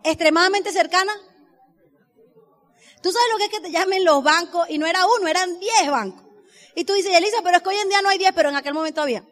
¿Extremadamente 0.04 0.72
cercana? 0.72 1.14
¿Tú 3.02 3.12
sabes 3.12 3.28
lo 3.32 3.38
que 3.38 3.46
es 3.46 3.50
que 3.52 3.60
te 3.60 3.72
llamen 3.72 4.04
los 4.04 4.24
bancos? 4.24 4.68
Y 4.70 4.78
no 4.78 4.86
era 4.86 5.06
uno, 5.06 5.28
eran 5.28 5.60
diez 5.60 5.90
bancos. 5.90 6.24
Y 6.76 6.84
tú 6.84 6.94
dices, 6.94 7.16
Elisa, 7.16 7.38
pero 7.44 7.58
es 7.58 7.64
que 7.64 7.70
hoy 7.70 7.78
en 7.78 7.90
día 7.90 8.02
no 8.02 8.10
hay 8.10 8.18
diez, 8.18 8.32
pero 8.36 8.50
en 8.50 8.56
aquel 8.56 8.74
momento 8.74 9.02
había. 9.02 9.24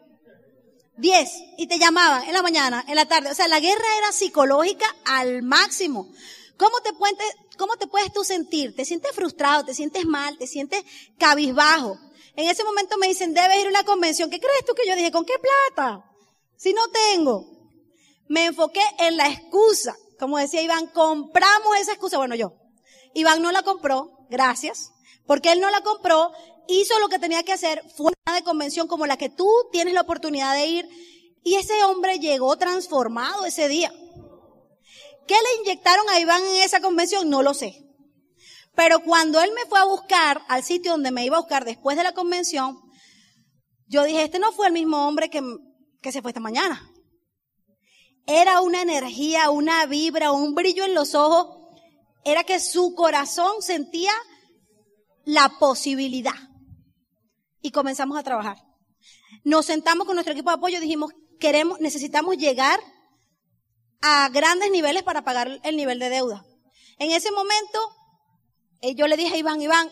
10 0.96 1.30
y 1.58 1.66
te 1.66 1.78
llamaban 1.78 2.24
en 2.24 2.32
la 2.32 2.42
mañana, 2.42 2.84
en 2.88 2.96
la 2.96 3.06
tarde. 3.06 3.30
O 3.30 3.34
sea, 3.34 3.48
la 3.48 3.60
guerra 3.60 3.84
era 3.98 4.12
psicológica 4.12 4.86
al 5.04 5.42
máximo. 5.42 6.08
¿Cómo 6.56 6.80
te 6.80 6.92
puedes, 6.94 7.18
cómo 7.58 7.76
te 7.76 7.86
puedes 7.86 8.12
tú 8.12 8.24
sentir? 8.24 8.74
¿Te 8.74 8.84
sientes 8.84 9.14
frustrado? 9.14 9.64
¿Te 9.64 9.74
sientes 9.74 10.06
mal? 10.06 10.38
¿Te 10.38 10.46
sientes 10.46 10.82
cabizbajo? 11.18 11.98
En 12.34 12.48
ese 12.48 12.64
momento 12.64 12.96
me 12.98 13.08
dicen, 13.08 13.34
debes 13.34 13.58
ir 13.58 13.66
a 13.66 13.70
una 13.70 13.84
convención. 13.84 14.30
¿Qué 14.30 14.40
crees 14.40 14.64
tú 14.66 14.74
que 14.74 14.88
yo 14.88 14.96
dije? 14.96 15.12
¿Con 15.12 15.24
qué 15.24 15.34
plata? 15.38 16.04
Si 16.56 16.72
no 16.72 16.82
tengo. 16.88 17.44
Me 18.28 18.46
enfoqué 18.46 18.82
en 18.98 19.16
la 19.16 19.28
excusa. 19.28 19.94
Como 20.18 20.38
decía 20.38 20.62
Iván, 20.62 20.86
compramos 20.88 21.76
esa 21.78 21.92
excusa. 21.92 22.16
Bueno, 22.16 22.34
yo. 22.34 22.54
Iván 23.16 23.40
no 23.40 23.50
la 23.50 23.62
compró, 23.62 24.26
gracias. 24.28 24.92
Porque 25.26 25.50
él 25.50 25.60
no 25.60 25.70
la 25.70 25.80
compró, 25.80 26.32
hizo 26.68 26.98
lo 27.00 27.08
que 27.08 27.18
tenía 27.18 27.42
que 27.44 27.54
hacer, 27.54 27.82
fue 27.96 28.12
una 28.26 28.36
de 28.36 28.44
convención 28.44 28.86
como 28.86 29.06
la 29.06 29.16
que 29.16 29.30
tú 29.30 29.48
tienes 29.72 29.94
la 29.94 30.02
oportunidad 30.02 30.52
de 30.52 30.66
ir, 30.66 30.88
y 31.42 31.54
ese 31.54 31.82
hombre 31.84 32.18
llegó 32.18 32.58
transformado 32.58 33.46
ese 33.46 33.68
día. 33.68 33.90
¿Qué 35.26 35.34
le 35.34 35.62
inyectaron 35.62 36.06
a 36.10 36.20
Iván 36.20 36.42
en 36.44 36.62
esa 36.62 36.80
convención? 36.80 37.30
No 37.30 37.42
lo 37.42 37.54
sé. 37.54 37.82
Pero 38.74 39.00
cuando 39.00 39.40
él 39.40 39.50
me 39.54 39.64
fue 39.64 39.78
a 39.78 39.84
buscar 39.84 40.42
al 40.48 40.62
sitio 40.62 40.92
donde 40.92 41.10
me 41.10 41.24
iba 41.24 41.38
a 41.38 41.40
buscar 41.40 41.64
después 41.64 41.96
de 41.96 42.02
la 42.02 42.12
convención, 42.12 42.78
yo 43.86 44.04
dije, 44.04 44.24
este 44.24 44.38
no 44.38 44.52
fue 44.52 44.66
el 44.66 44.74
mismo 44.74 45.08
hombre 45.08 45.30
que, 45.30 45.40
que 46.02 46.12
se 46.12 46.20
fue 46.20 46.32
esta 46.32 46.40
mañana. 46.40 46.86
Era 48.26 48.60
una 48.60 48.82
energía, 48.82 49.48
una 49.48 49.86
vibra, 49.86 50.32
un 50.32 50.54
brillo 50.54 50.84
en 50.84 50.92
los 50.92 51.14
ojos. 51.14 51.65
Era 52.26 52.42
que 52.42 52.58
su 52.58 52.96
corazón 52.96 53.62
sentía 53.62 54.10
la 55.24 55.48
posibilidad. 55.60 56.34
Y 57.62 57.70
comenzamos 57.70 58.18
a 58.18 58.24
trabajar. 58.24 58.56
Nos 59.44 59.66
sentamos 59.66 60.08
con 60.08 60.16
nuestro 60.16 60.32
equipo 60.32 60.50
de 60.50 60.56
apoyo 60.56 60.80
dijimos, 60.80 61.12
queremos, 61.38 61.78
necesitamos 61.78 62.36
llegar 62.36 62.80
a 64.02 64.28
grandes 64.30 64.72
niveles 64.72 65.04
para 65.04 65.22
pagar 65.22 65.60
el 65.62 65.76
nivel 65.76 66.00
de 66.00 66.10
deuda. 66.10 66.44
En 66.98 67.12
ese 67.12 67.30
momento, 67.30 67.78
eh, 68.80 68.96
yo 68.96 69.06
le 69.06 69.16
dije 69.16 69.34
a 69.34 69.38
Iván, 69.38 69.62
Iván, 69.62 69.88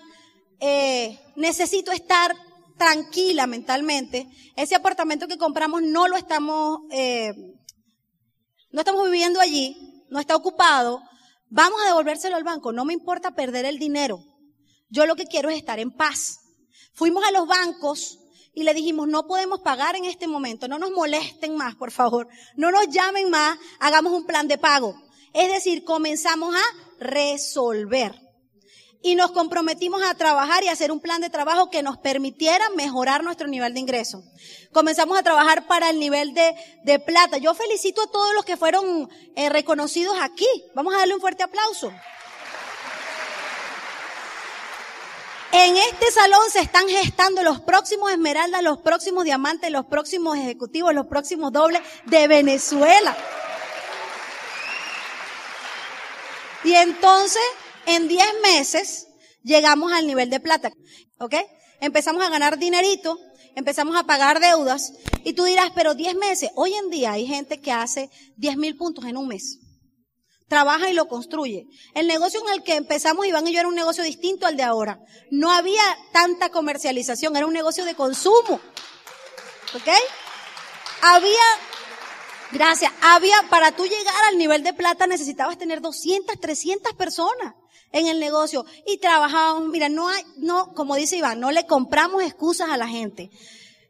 eh, 0.59 1.21
necesito 1.37 1.93
estar 1.93 2.35
tranquila 2.77 3.47
mentalmente. 3.47 4.27
Ese 4.57 4.75
apartamento 4.75 5.29
que 5.29 5.39
compramos 5.39 5.83
no 5.83 6.09
lo 6.09 6.17
estamos, 6.17 6.81
eh, 6.91 7.33
no 8.73 8.81
estamos 8.81 9.05
viviendo 9.05 9.39
allí, 9.39 10.05
no 10.11 10.19
está 10.19 10.35
ocupado. 10.35 11.01
Vamos 11.49 11.81
a 11.83 11.87
devolvérselo 11.87 12.37
al 12.37 12.45
banco. 12.45 12.73
No 12.73 12.85
me 12.85 12.93
importa 12.93 13.35
perder 13.35 13.65
el 13.65 13.79
dinero. 13.79 14.25
Yo 14.89 15.07
lo 15.07 15.17
que 15.17 15.27
quiero 15.27 15.51
es 15.51 15.57
estar 15.57 15.79
en 15.79 15.91
paz. 15.91 16.41
Fuimos 16.93 17.25
a 17.25 17.33
los 17.33 17.47
bancos 17.47 18.19
y 18.55 18.63
le 18.63 18.75
dijimos, 18.75 19.09
no 19.09 19.27
podemos 19.27 19.61
pagar 19.61 19.97
en 19.97 20.05
este 20.05 20.29
momento, 20.29 20.69
no 20.69 20.79
nos 20.79 20.93
molesten 20.93 21.57
más, 21.57 21.75
por 21.75 21.91
favor, 21.91 22.29
no 22.57 22.71
nos 22.71 22.89
llamen 22.89 23.29
más, 23.29 23.59
hagamos 23.81 24.13
un 24.13 24.27
plan 24.27 24.47
de 24.47 24.59
pago. 24.59 24.95
Es 25.33 25.53
decir, 25.53 25.85
comenzamos 25.85 26.55
a 26.55 26.63
resolver. 27.05 28.24
Y 29.07 29.17
nos 29.17 29.33
comprometimos 29.33 30.03
a 30.03 30.15
trabajar 30.15 30.65
y 30.65 30.69
hacer 30.69 30.91
un 30.91 30.99
plan 30.99 31.21
de 31.21 31.29
trabajo 31.29 31.69
que 31.69 31.83
nos 31.83 31.99
permitiera 31.99 32.71
mejorar 32.71 33.23
nuestro 33.23 33.47
nivel 33.49 33.75
de 33.75 33.81
ingreso. 33.81 34.25
Comenzamos 34.73 35.19
a 35.19 35.23
trabajar 35.23 35.67
para 35.67 35.91
el 35.91 35.99
nivel 35.99 36.33
de, 36.33 36.57
de 36.85 36.99
plata. 36.99 37.37
Yo 37.37 37.53
felicito 37.53 38.01
a 38.01 38.11
todos 38.11 38.33
los 38.35 38.47
que 38.47 38.57
fueron 38.57 39.11
eh, 39.37 39.51
reconocidos 39.51 40.17
aquí. 40.23 40.47
Vamos 40.75 40.95
a 40.95 41.01
darle 41.01 41.17
un 41.17 41.21
fuerte 41.21 41.43
aplauso. 41.43 41.93
En 45.53 45.77
este 45.77 46.11
salón 46.11 46.51
se 46.51 46.61
están 46.61 46.89
gestando 46.89 47.43
los 47.43 47.61
próximos 47.61 48.11
esmeraldas, 48.11 48.63
los 48.63 48.79
próximos 48.79 49.25
diamantes, 49.25 49.71
los 49.71 49.85
próximos 49.85 50.39
ejecutivos, 50.39 50.95
los 50.95 51.09
próximos 51.09 51.53
dobles 51.53 51.83
de 52.07 52.27
Venezuela. 52.27 53.15
Y 56.65 56.73
entonces, 56.73 57.43
en 57.87 58.09
10 58.09 58.27
meses, 58.43 59.09
llegamos 59.43 59.93
al 59.93 60.07
nivel 60.07 60.31
de 60.31 60.41
plata. 60.41 60.73
¿Ok? 61.19 61.35
Empezamos 61.81 62.25
a 62.25 62.31
ganar 62.31 62.59
dinerito, 62.59 63.19
empezamos 63.55 63.97
a 63.97 64.05
pagar 64.05 64.41
deudas. 64.41 64.93
Y 65.25 65.35
tú 65.35 65.45
dirás, 65.45 65.71
pero 65.75 65.95
10 65.95 66.17
meses. 66.17 66.51
Hoy 66.55 66.75
en 66.75 66.91
día 66.91 67.13
hay 67.13 67.27
gente 67.27 67.61
que 67.61 67.73
hace 67.73 68.11
10 68.37 68.57
mil 68.57 68.77
puntos 68.77 69.05
en 69.05 69.17
un 69.17 69.29
mes 69.29 69.61
trabaja 70.49 70.89
y 70.89 70.93
lo 70.93 71.09
construye. 71.09 71.67
El 71.95 72.07
negocio 72.07 72.41
en 72.47 72.53
el 72.53 72.63
que 72.63 72.77
empezamos, 72.77 73.27
Iván 73.27 73.49
y 73.49 73.53
yo, 73.53 73.61
era 73.61 73.69
un 73.69 73.75
negocio 73.75 74.05
distinto 74.05 74.47
al 74.47 74.57
de 74.57 74.63
ahora. 74.63 75.01
No 75.31 75.51
había 75.51 75.83
tanta 76.13 76.51
comercialización, 76.51 77.35
era 77.37 77.47
un 77.47 77.53
negocio 77.53 77.85
de 77.85 77.95
consumo. 77.95 78.61
¿Ok? 79.75 79.89
Había, 81.03 81.47
gracias, 82.53 82.93
había, 83.03 83.37
para 83.51 83.73
tú 83.73 83.85
llegar 83.85 84.25
al 84.29 84.39
nivel 84.39 84.63
de 84.63 84.73
plata 84.73 85.07
necesitabas 85.07 85.59
tener 85.59 85.81
200, 85.81 86.39
300 86.39 86.93
personas 86.95 87.55
en 87.95 88.09
el 88.09 88.21
negocio 88.21 88.67
y 88.87 88.99
trabajábamos, 88.99 89.69
mira, 89.69 89.89
no 89.89 90.09
hay, 90.09 90.23
no, 90.37 90.75
como 90.75 90.97
dice 90.97 91.17
Iván, 91.17 91.41
no 91.41 91.51
le 91.51 91.67
compramos 91.67 92.23
excusas 92.23 92.69
a 92.69 92.77
la 92.77 92.87
gente. 92.87 93.31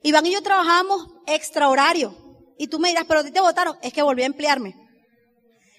Iván 0.02 0.26
y 0.26 0.32
yo 0.32 0.42
trabajábamos 0.42 1.08
extra 1.26 1.68
horario. 1.68 2.14
Y 2.56 2.68
tú 2.68 2.78
me 2.78 2.90
dirás, 2.90 3.04
pero 3.08 3.20
a 3.20 3.25
ti 3.25 3.32
te 3.32 3.40
votaron, 3.40 3.76
es 3.82 3.92
que 3.92 4.02
volví 4.02 4.23
a 4.23 4.26
emplearme 4.26 4.84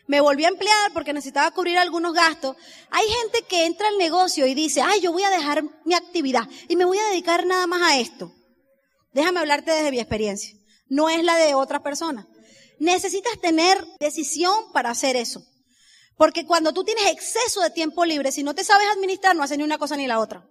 me 0.07 0.21
volví 0.21 0.45
a 0.45 0.49
emplear 0.49 0.93
porque 0.93 1.13
necesitaba 1.13 1.51
cubrir 1.51 1.77
algunos 1.77 2.13
gastos. 2.13 2.55
Hay 2.91 3.07
gente 3.07 3.43
que 3.47 3.65
entra 3.65 3.87
al 3.87 3.97
negocio 3.97 4.45
y 4.45 4.53
dice, 4.53 4.81
ay, 4.81 5.01
yo 5.01 5.11
voy 5.11 5.23
a 5.23 5.29
dejar 5.29 5.63
mi 5.83 5.93
actividad 5.93 6.47
y 6.67 6.75
me 6.75 6.85
voy 6.85 6.97
a 6.99 7.09
dedicar 7.09 7.45
nada 7.45 7.67
más 7.67 7.81
a 7.81 7.99
esto. 7.99 8.31
Déjame 9.13 9.39
hablarte 9.39 9.71
desde 9.71 9.91
mi 9.91 9.99
experiencia. 9.99 10.55
No 10.87 11.09
es 11.09 11.23
la 11.23 11.37
de 11.37 11.55
otra 11.55 11.81
persona. 11.81 12.27
Necesitas 12.79 13.39
tener 13.41 13.83
decisión 13.99 14.71
para 14.73 14.91
hacer 14.91 15.15
eso. 15.15 15.41
Porque 16.17 16.45
cuando 16.45 16.73
tú 16.73 16.83
tienes 16.83 17.07
exceso 17.11 17.61
de 17.61 17.69
tiempo 17.69 18.05
libre, 18.05 18.31
si 18.31 18.43
no 18.43 18.55
te 18.55 18.63
sabes 18.63 18.87
administrar, 18.89 19.35
no 19.35 19.43
haces 19.43 19.57
ni 19.57 19.63
una 19.63 19.77
cosa 19.77 19.97
ni 19.97 20.07
la 20.07 20.19
otra. 20.19 20.47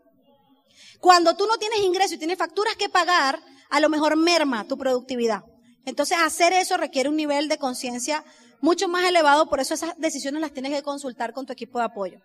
Cuando 1.00 1.36
tú 1.36 1.46
no 1.46 1.58
tienes 1.58 1.80
ingreso 1.80 2.14
y 2.14 2.18
tienes 2.18 2.38
facturas 2.38 2.76
que 2.76 2.88
pagar, 2.88 3.40
a 3.70 3.80
lo 3.80 3.88
mejor 3.88 4.16
merma 4.16 4.66
tu 4.66 4.76
productividad. 4.76 5.42
Entonces 5.86 6.18
hacer 6.18 6.52
eso 6.52 6.76
requiere 6.76 7.08
un 7.08 7.16
nivel 7.16 7.48
de 7.48 7.58
conciencia 7.58 8.24
mucho 8.60 8.88
más 8.88 9.04
elevado, 9.04 9.48
por 9.48 9.60
eso 9.60 9.74
esas 9.74 9.94
decisiones 9.98 10.40
las 10.40 10.52
tienes 10.52 10.72
que 10.72 10.82
consultar 10.82 11.32
con 11.32 11.44
tu 11.44 11.52
equipo 11.52 11.78
de 11.78 11.84
apoyo. 11.84 12.20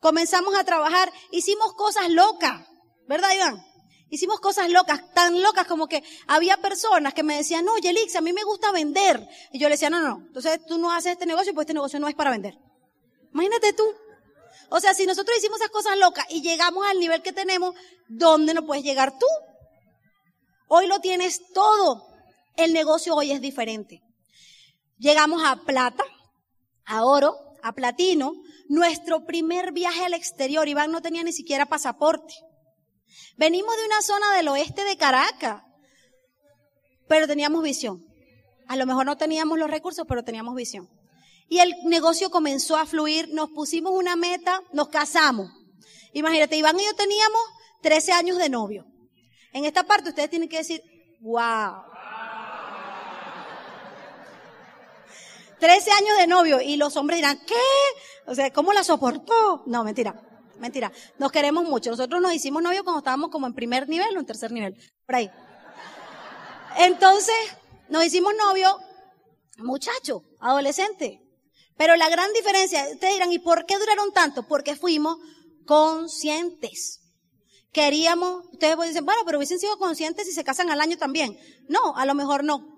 Comenzamos 0.00 0.54
a 0.56 0.64
trabajar, 0.64 1.10
hicimos 1.30 1.72
cosas 1.74 2.10
locas, 2.10 2.66
¿verdad 3.06 3.30
Iván? 3.34 3.64
Hicimos 4.10 4.40
cosas 4.40 4.70
locas, 4.70 5.02
tan 5.12 5.42
locas 5.42 5.66
como 5.66 5.86
que 5.86 6.02
había 6.26 6.56
personas 6.58 7.14
que 7.14 7.22
me 7.22 7.36
decían, 7.36 7.64
no, 7.64 7.76
Yelix, 7.78 8.16
a 8.16 8.20
mí 8.20 8.32
me 8.32 8.42
gusta 8.42 8.72
vender. 8.72 9.26
Y 9.52 9.58
yo 9.58 9.68
le 9.68 9.74
decía, 9.74 9.90
no, 9.90 10.00
no, 10.00 10.26
entonces 10.26 10.60
tú 10.66 10.78
no 10.78 10.92
haces 10.92 11.12
este 11.12 11.26
negocio, 11.26 11.54
pues 11.54 11.64
este 11.64 11.74
negocio 11.74 12.00
no 12.00 12.08
es 12.08 12.14
para 12.14 12.30
vender. 12.30 12.58
Imagínate 13.32 13.72
tú. 13.72 13.84
O 14.70 14.80
sea, 14.80 14.94
si 14.94 15.06
nosotros 15.06 15.36
hicimos 15.38 15.60
esas 15.60 15.70
cosas 15.70 15.98
locas 15.98 16.26
y 16.28 16.42
llegamos 16.42 16.86
al 16.86 16.98
nivel 16.98 17.22
que 17.22 17.32
tenemos, 17.32 17.74
¿dónde 18.08 18.54
no 18.54 18.66
puedes 18.66 18.84
llegar 18.84 19.18
tú? 19.18 19.26
Hoy 20.68 20.86
lo 20.86 21.00
tienes 21.00 21.40
todo. 21.52 22.06
El 22.56 22.72
negocio 22.72 23.14
hoy 23.14 23.32
es 23.32 23.40
diferente. 23.40 24.02
Llegamos 24.98 25.42
a 25.44 25.56
plata, 25.56 26.04
a 26.84 27.04
oro, 27.04 27.36
a 27.62 27.72
platino. 27.72 28.32
Nuestro 28.68 29.24
primer 29.24 29.72
viaje 29.72 30.04
al 30.04 30.12
exterior, 30.12 30.68
Iván 30.68 30.90
no 30.90 31.00
tenía 31.00 31.22
ni 31.22 31.32
siquiera 31.32 31.66
pasaporte. 31.66 32.34
Venimos 33.38 33.74
de 33.76 33.86
una 33.86 34.02
zona 34.02 34.36
del 34.36 34.48
oeste 34.48 34.84
de 34.84 34.96
Caracas, 34.98 35.62
pero 37.06 37.26
teníamos 37.26 37.62
visión. 37.62 38.04
A 38.66 38.76
lo 38.76 38.84
mejor 38.84 39.06
no 39.06 39.16
teníamos 39.16 39.58
los 39.58 39.70
recursos, 39.70 40.04
pero 40.06 40.24
teníamos 40.24 40.54
visión. 40.54 40.90
Y 41.48 41.60
el 41.60 41.74
negocio 41.84 42.30
comenzó 42.30 42.76
a 42.76 42.86
fluir, 42.86 43.28
nos 43.32 43.50
pusimos 43.50 43.92
una 43.92 44.16
meta, 44.16 44.62
nos 44.72 44.88
casamos. 44.88 45.50
Imagínate, 46.12 46.56
Iván 46.56 46.78
y 46.78 46.84
yo 46.84 46.94
teníamos 46.94 47.40
13 47.82 48.12
años 48.12 48.38
de 48.38 48.48
novio. 48.48 48.86
En 49.52 49.64
esta 49.64 49.84
parte 49.84 50.10
ustedes 50.10 50.30
tienen 50.30 50.48
que 50.48 50.58
decir, 50.58 50.82
wow. 51.20 51.82
13 55.58 55.90
años 55.90 56.18
de 56.18 56.26
novio 56.26 56.60
y 56.60 56.76
los 56.76 56.96
hombres 56.96 57.18
dirán, 57.18 57.38
¿qué? 57.46 57.54
O 58.26 58.34
sea, 58.34 58.52
¿cómo 58.52 58.72
la 58.72 58.84
soportó? 58.84 59.62
No, 59.66 59.84
mentira, 59.84 60.20
mentira. 60.58 60.92
Nos 61.18 61.32
queremos 61.32 61.64
mucho. 61.64 61.90
Nosotros 61.90 62.20
nos 62.20 62.32
hicimos 62.32 62.62
novio 62.62 62.84
cuando 62.84 62.98
estábamos 62.98 63.30
como 63.30 63.46
en 63.46 63.54
primer 63.54 63.88
nivel 63.88 64.16
o 64.16 64.20
en 64.20 64.26
tercer 64.26 64.52
nivel. 64.52 64.76
Por 65.06 65.16
ahí. 65.16 65.30
Entonces, 66.76 67.34
nos 67.88 68.04
hicimos 68.04 68.34
novio, 68.38 68.78
muchacho, 69.56 70.22
adolescente. 70.38 71.27
Pero 71.78 71.96
la 71.96 72.10
gran 72.10 72.30
diferencia, 72.34 72.86
ustedes 72.92 73.14
dirán, 73.14 73.32
¿y 73.32 73.38
por 73.38 73.64
qué 73.64 73.78
duraron 73.78 74.12
tanto? 74.12 74.46
Porque 74.46 74.76
fuimos 74.76 75.16
conscientes. 75.64 77.00
Queríamos, 77.72 78.44
ustedes 78.52 78.76
dicen, 78.88 79.06
bueno, 79.06 79.22
pero 79.24 79.38
hubiesen 79.38 79.58
sido 79.58 79.78
conscientes 79.78 80.26
si 80.26 80.32
se 80.32 80.44
casan 80.44 80.70
al 80.70 80.80
año 80.80 80.98
también. 80.98 81.38
No, 81.68 81.96
a 81.96 82.04
lo 82.04 82.14
mejor 82.14 82.44
no. 82.44 82.76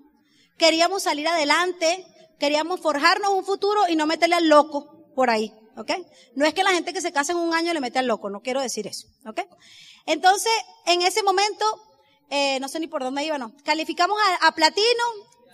Queríamos 0.57 1.03
salir 1.03 1.27
adelante, 1.27 2.05
Queríamos 2.41 2.79
forjarnos 2.79 3.33
un 3.33 3.45
futuro 3.45 3.81
y 3.87 3.95
no 3.95 4.07
meterle 4.07 4.33
al 4.33 4.47
loco 4.47 5.13
por 5.13 5.29
ahí, 5.29 5.53
¿ok? 5.77 5.91
No 6.33 6.43
es 6.47 6.55
que 6.55 6.63
la 6.63 6.71
gente 6.71 6.91
que 6.91 6.99
se 6.99 7.11
casa 7.11 7.33
en 7.33 7.37
un 7.37 7.53
año 7.53 7.71
le 7.71 7.79
mete 7.79 7.99
al 7.99 8.07
loco, 8.07 8.31
no 8.31 8.41
quiero 8.41 8.59
decir 8.61 8.87
eso, 8.87 9.09
¿ok? 9.27 9.41
Entonces, 10.07 10.51
en 10.87 11.03
ese 11.03 11.21
momento, 11.21 11.63
eh, 12.31 12.59
no 12.59 12.67
sé 12.67 12.79
ni 12.79 12.87
por 12.87 13.03
dónde 13.03 13.23
iba, 13.23 13.37
no. 13.37 13.53
Calificamos 13.63 14.17
a, 14.19 14.47
a 14.47 14.55
platino, 14.55 15.03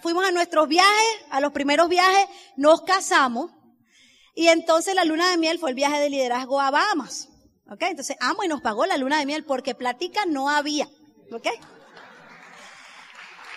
fuimos 0.07 0.25
a 0.25 0.31
nuestros 0.31 0.69
viajes, 0.69 1.17
a 1.31 1.41
los 1.41 1.51
primeros 1.51 1.89
viajes, 1.89 2.29
nos 2.55 2.81
casamos, 2.83 3.51
y 4.35 4.47
entonces 4.47 4.95
la 4.95 5.03
luna 5.03 5.29
de 5.29 5.35
miel 5.35 5.59
fue 5.59 5.71
el 5.71 5.75
viaje 5.75 5.99
de 5.99 6.09
liderazgo 6.09 6.61
a 6.61 6.71
Bahamas. 6.71 7.27
¿Ok? 7.69 7.81
Entonces, 7.81 8.15
amo 8.21 8.45
y 8.45 8.47
nos 8.47 8.61
pagó 8.61 8.85
la 8.85 8.95
luna 8.95 9.19
de 9.19 9.25
miel 9.25 9.43
porque 9.43 9.75
platica 9.75 10.25
no 10.25 10.49
había. 10.49 10.87
¿Ok? 11.33 11.47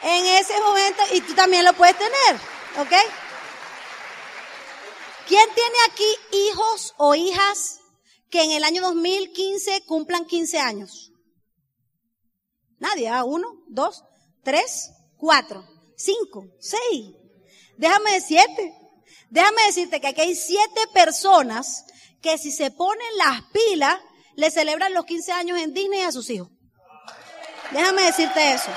En 0.03 0.27
ese 0.27 0.61
momento, 0.61 1.03
y 1.13 1.21
tú 1.21 1.35
también 1.35 1.65
lo 1.65 1.73
puedes 1.75 1.97
tener. 1.97 2.41
¿Ok? 2.81 2.93
¿Quién 5.29 5.49
tiene 5.55 5.77
aquí 5.89 6.39
hijos 6.49 6.95
o 6.97 7.15
hijas 7.15 7.79
que 8.29 8.43
en 8.43 8.51
el 8.51 8.65
año 8.65 8.83
2015 8.83 9.85
cumplan 9.87 10.25
15 10.25 10.59
años? 10.59 11.13
Nadie, 12.81 13.09
¿ah? 13.09 13.23
Uno, 13.23 13.47
dos, 13.69 14.03
tres, 14.43 14.91
cuatro, 15.17 15.65
cinco, 16.01 16.47
seis. 16.59 17.13
Déjame 17.77 18.21
siete. 18.21 18.75
Déjame 19.31 19.63
decirte 19.67 20.01
que 20.01 20.09
aquí 20.09 20.21
hay 20.23 20.35
siete 20.35 20.81
personas 20.93 21.85
que 22.21 22.37
si 22.39 22.51
se 22.53 22.71
ponen 22.71 23.17
las 23.17 23.43
pilas, 23.53 23.97
le 24.37 24.51
celebran 24.51 24.95
los 24.95 25.05
15 25.05 25.33
años 25.33 25.59
en 25.59 25.73
Disney 25.73 26.01
a 26.01 26.13
sus 26.13 26.29
hijos. 26.31 26.49
Déjame 27.73 28.03
decirte 28.03 28.53
eso. 28.53 28.71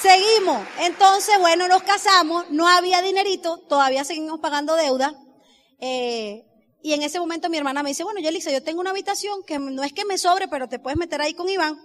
Seguimos. 0.00 0.66
Entonces, 0.80 1.38
bueno, 1.40 1.66
nos 1.66 1.82
casamos, 1.82 2.44
no 2.50 2.68
había 2.68 3.00
dinerito, 3.00 3.58
todavía 3.68 4.04
seguimos 4.04 4.38
pagando 4.38 4.76
deuda. 4.76 5.14
Eh, 5.80 6.44
y 6.82 6.92
en 6.92 7.02
ese 7.02 7.18
momento 7.18 7.48
mi 7.48 7.56
hermana 7.56 7.82
me 7.82 7.88
dice, 7.88 8.04
bueno, 8.04 8.20
Yelisa, 8.20 8.50
yo 8.50 8.62
tengo 8.62 8.80
una 8.80 8.90
habitación 8.90 9.42
que 9.46 9.58
no 9.58 9.82
es 9.82 9.92
que 9.94 10.04
me 10.04 10.18
sobre, 10.18 10.46
pero 10.48 10.68
te 10.68 10.78
puedes 10.78 10.98
meter 10.98 11.22
ahí 11.22 11.32
con 11.32 11.48
Iván. 11.48 11.78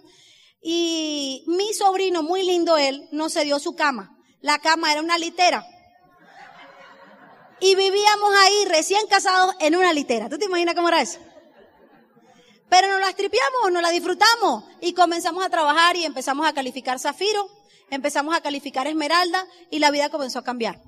Y 0.61 1.43
mi 1.47 1.73
sobrino, 1.73 2.23
muy 2.23 2.43
lindo 2.43 2.77
él, 2.77 3.07
nos 3.11 3.33
cedió 3.33 3.59
su 3.59 3.75
cama. 3.75 4.15
La 4.41 4.59
cama 4.59 4.91
era 4.91 5.01
una 5.01 5.17
litera. 5.17 5.65
Y 7.61 7.75
vivíamos 7.75 8.33
ahí 8.37 8.65
recién 8.65 9.05
casados 9.07 9.55
en 9.59 9.75
una 9.75 9.93
litera. 9.93 10.29
¿Tú 10.29 10.37
te 10.37 10.45
imaginas 10.45 10.75
cómo 10.75 10.87
era 10.87 11.01
eso? 11.01 11.19
Pero 12.69 12.87
nos 12.87 12.99
la 12.99 13.13
tripiamos, 13.13 13.71
nos 13.71 13.81
la 13.81 13.89
disfrutamos 13.89 14.63
y 14.79 14.93
comenzamos 14.93 15.45
a 15.45 15.49
trabajar 15.49 15.95
y 15.95 16.05
empezamos 16.05 16.47
a 16.47 16.53
calificar 16.53 16.99
zafiro 16.99 17.49
empezamos 17.89 18.35
a 18.35 18.41
calificar 18.41 18.87
esmeralda 18.87 19.45
y 19.69 19.79
la 19.79 19.91
vida 19.91 20.09
comenzó 20.09 20.39
a 20.39 20.43
cambiar. 20.43 20.81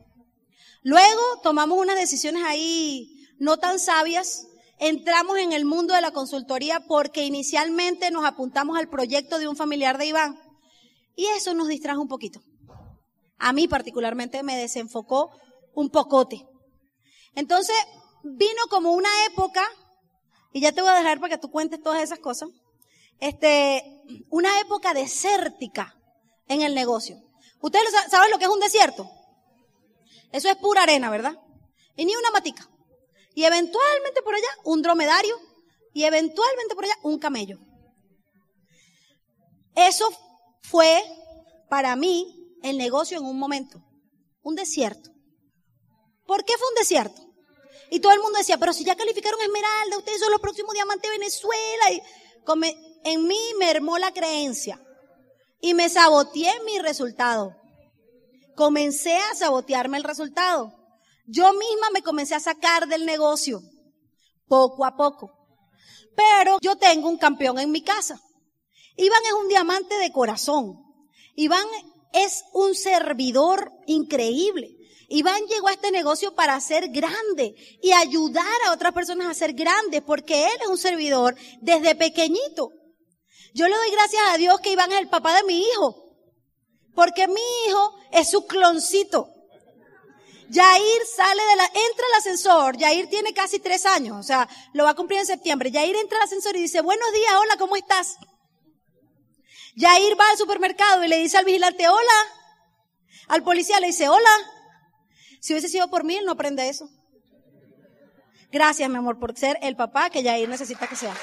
Luego 0.84 1.22
tomamos 1.44 1.78
unas 1.78 1.96
decisiones 1.96 2.44
ahí 2.44 3.28
no 3.40 3.58
tan 3.58 3.80
sabias. 3.80 4.48
Entramos 4.84 5.38
en 5.38 5.52
el 5.52 5.64
mundo 5.64 5.94
de 5.94 6.02
la 6.02 6.10
consultoría 6.10 6.80
porque 6.80 7.24
inicialmente 7.24 8.10
nos 8.10 8.26
apuntamos 8.26 8.80
al 8.80 8.90
proyecto 8.90 9.38
de 9.38 9.48
un 9.48 9.56
familiar 9.56 10.00
de 10.00 10.08
Iván 10.08 10.40
y 11.16 11.28
eso 11.28 11.54
nos 11.54 11.68
distrajo 11.68 12.02
un 12.02 12.08
poquito. 12.08 12.42
A 13.38 13.54
mí 13.54 13.68
particularmente 13.68 14.42
me 14.42 14.58
desenfocó 14.58 15.30
un 15.76 15.92
pocote. 15.92 16.48
Entonces 17.36 17.76
vino 18.24 18.64
como 18.72 18.94
una 18.94 19.10
época, 19.28 19.64
y 20.52 20.62
ya 20.62 20.72
te 20.72 20.82
voy 20.82 20.90
a 20.90 20.96
dejar 20.96 21.20
para 21.20 21.36
que 21.36 21.42
tú 21.42 21.52
cuentes 21.52 21.80
todas 21.84 22.02
esas 22.02 22.18
cosas, 22.18 22.50
este, 23.20 23.84
una 24.32 24.60
época 24.62 24.96
desértica 24.96 25.96
en 26.48 26.64
el 26.64 26.74
negocio. 26.74 27.22
¿Ustedes 27.62 27.94
saben 28.10 28.32
lo 28.32 28.40
que 28.40 28.46
es 28.46 28.50
un 28.50 28.60
desierto? 28.60 29.08
Eso 30.32 30.50
es 30.50 30.56
pura 30.56 30.82
arena, 30.82 31.12
¿verdad? 31.12 31.38
Y 31.96 32.06
ni 32.06 32.16
una 32.16 32.32
matica. 32.32 32.68
Y 33.34 33.46
eventualmente 33.46 34.22
por 34.22 34.36
allá 34.36 34.48
un 34.64 34.82
dromedario 34.82 35.40
y 35.94 36.04
eventualmente 36.04 36.76
por 36.76 36.86
allá 36.86 36.96
un 37.04 37.20
camello. 37.20 37.60
Eso 39.76 40.10
fue 40.64 41.02
para 41.70 41.96
mí 41.96 42.58
el 42.64 42.78
negocio 42.78 43.18
en 43.18 43.26
un 43.26 43.40
momento. 43.40 43.82
Un 44.44 44.56
desierto. 44.56 45.12
¿Por 46.26 46.44
qué 46.46 46.54
fue 46.58 46.68
un 46.70 46.76
desierto? 46.76 47.22
Y 47.90 48.00
todo 48.00 48.14
el 48.14 48.22
mundo 48.22 48.38
decía, 48.38 48.58
pero 48.58 48.74
si 48.74 48.86
ya 48.86 48.96
calificaron 48.96 49.42
Esmeralda, 49.42 49.98
ustedes 49.98 50.20
son 50.20 50.32
los 50.32 50.40
próximos 50.40 50.74
diamantes 50.74 51.10
de 51.10 51.18
Venezuela. 51.18 51.92
Y 51.92 52.02
en 53.04 53.28
mí 53.28 53.40
mermó 53.60 53.98
la 53.98 54.14
creencia 54.14 54.82
y 55.60 55.74
me 55.74 55.90
saboteé 55.90 56.52
mi 56.66 56.80
resultado. 56.80 57.56
Comencé 58.56 59.18
a 59.18 59.36
sabotearme 59.36 59.98
el 59.98 60.04
resultado. 60.04 60.74
Yo 61.34 61.54
misma 61.54 61.90
me 61.94 62.04
comencé 62.04 62.36
a 62.36 62.42
sacar 62.42 62.90
del 62.90 63.06
negocio, 63.06 63.62
poco 64.48 64.84
a 64.84 64.98
poco. 64.98 65.32
Pero 66.14 66.58
yo 66.62 66.76
tengo 66.76 67.08
un 67.08 67.18
campeón 67.18 67.58
en 67.58 67.72
mi 67.72 67.82
casa. 67.82 68.22
Iván 68.98 69.22
es 69.26 69.34
un 69.42 69.48
diamante 69.48 69.98
de 69.98 70.12
corazón. 70.12 70.78
Iván 71.36 71.66
es 72.12 72.44
un 72.52 72.76
servidor 72.76 73.72
increíble. 73.88 74.76
Iván 75.08 75.42
llegó 75.48 75.70
a 75.70 75.72
este 75.72 75.90
negocio 75.92 76.36
para 76.36 76.60
ser 76.60 76.90
grande 76.90 77.56
y 77.82 77.94
ayudar 77.94 78.46
a 78.68 78.74
otras 78.74 78.92
personas 78.92 79.28
a 79.28 79.34
ser 79.34 79.54
grandes 79.54 80.02
porque 80.02 80.44
él 80.44 80.60
es 80.62 80.68
un 80.68 80.78
servidor 80.78 81.38
desde 81.62 81.96
pequeñito. 81.96 82.72
Yo 83.54 83.70
le 83.70 83.76
doy 83.76 83.92
gracias 83.92 84.22
a 84.34 84.38
Dios 84.38 84.60
que 84.60 84.74
Iván 84.74 84.92
es 84.92 85.00
el 85.00 85.08
papá 85.08 85.34
de 85.38 85.44
mi 85.44 85.62
hijo. 85.62 85.96
Porque 86.94 87.30
mi 87.30 87.42
hijo 87.68 87.96
es 88.12 88.30
su 88.30 88.46
cloncito. 88.48 89.30
Yair 90.52 91.02
sale 91.16 91.42
de 91.46 91.56
la, 91.56 91.64
entra 91.64 92.06
al 92.12 92.20
ascensor, 92.20 92.76
Yair 92.76 93.08
tiene 93.08 93.34
casi 93.34 93.60
tres 93.60 93.86
años, 93.86 94.18
o 94.20 94.24
sea, 94.24 94.50
lo 94.74 94.84
va 94.84 94.90
a 94.90 94.96
cumplir 94.96 95.20
en 95.20 95.26
septiembre. 95.26 95.72
Yair 95.72 95.96
entra 95.96 96.18
al 96.18 96.26
ascensor 96.26 96.58
y 96.58 96.64
dice, 96.64 96.82
buenos 96.82 97.10
días, 97.14 97.34
hola, 97.40 97.56
¿cómo 97.58 97.78
estás? 97.78 98.18
Yair 99.76 100.20
va 100.20 100.30
al 100.30 100.38
supermercado 100.38 101.06
y 101.06 101.08
le 101.08 101.18
dice 101.20 101.38
al 101.38 101.46
vigilante, 101.46 101.88
hola. 101.88 102.18
Al 103.30 103.44
policía 103.44 103.80
le 103.80 103.88
dice, 103.88 104.10
hola. 104.10 104.30
Si 105.40 105.54
hubiese 105.54 105.70
sido 105.70 105.90
por 105.90 106.04
mí, 106.04 106.18
él 106.18 106.26
no 106.26 106.34
aprende 106.34 106.68
eso. 106.68 106.90
Gracias, 108.52 108.90
mi 108.90 108.98
amor, 108.98 109.20
por 109.20 109.38
ser 109.38 109.58
el 109.62 109.78
papá 109.78 110.10
que 110.10 110.22
Yair 110.22 110.50
necesita 110.50 110.86
que 110.86 110.98
sea. 110.98 111.16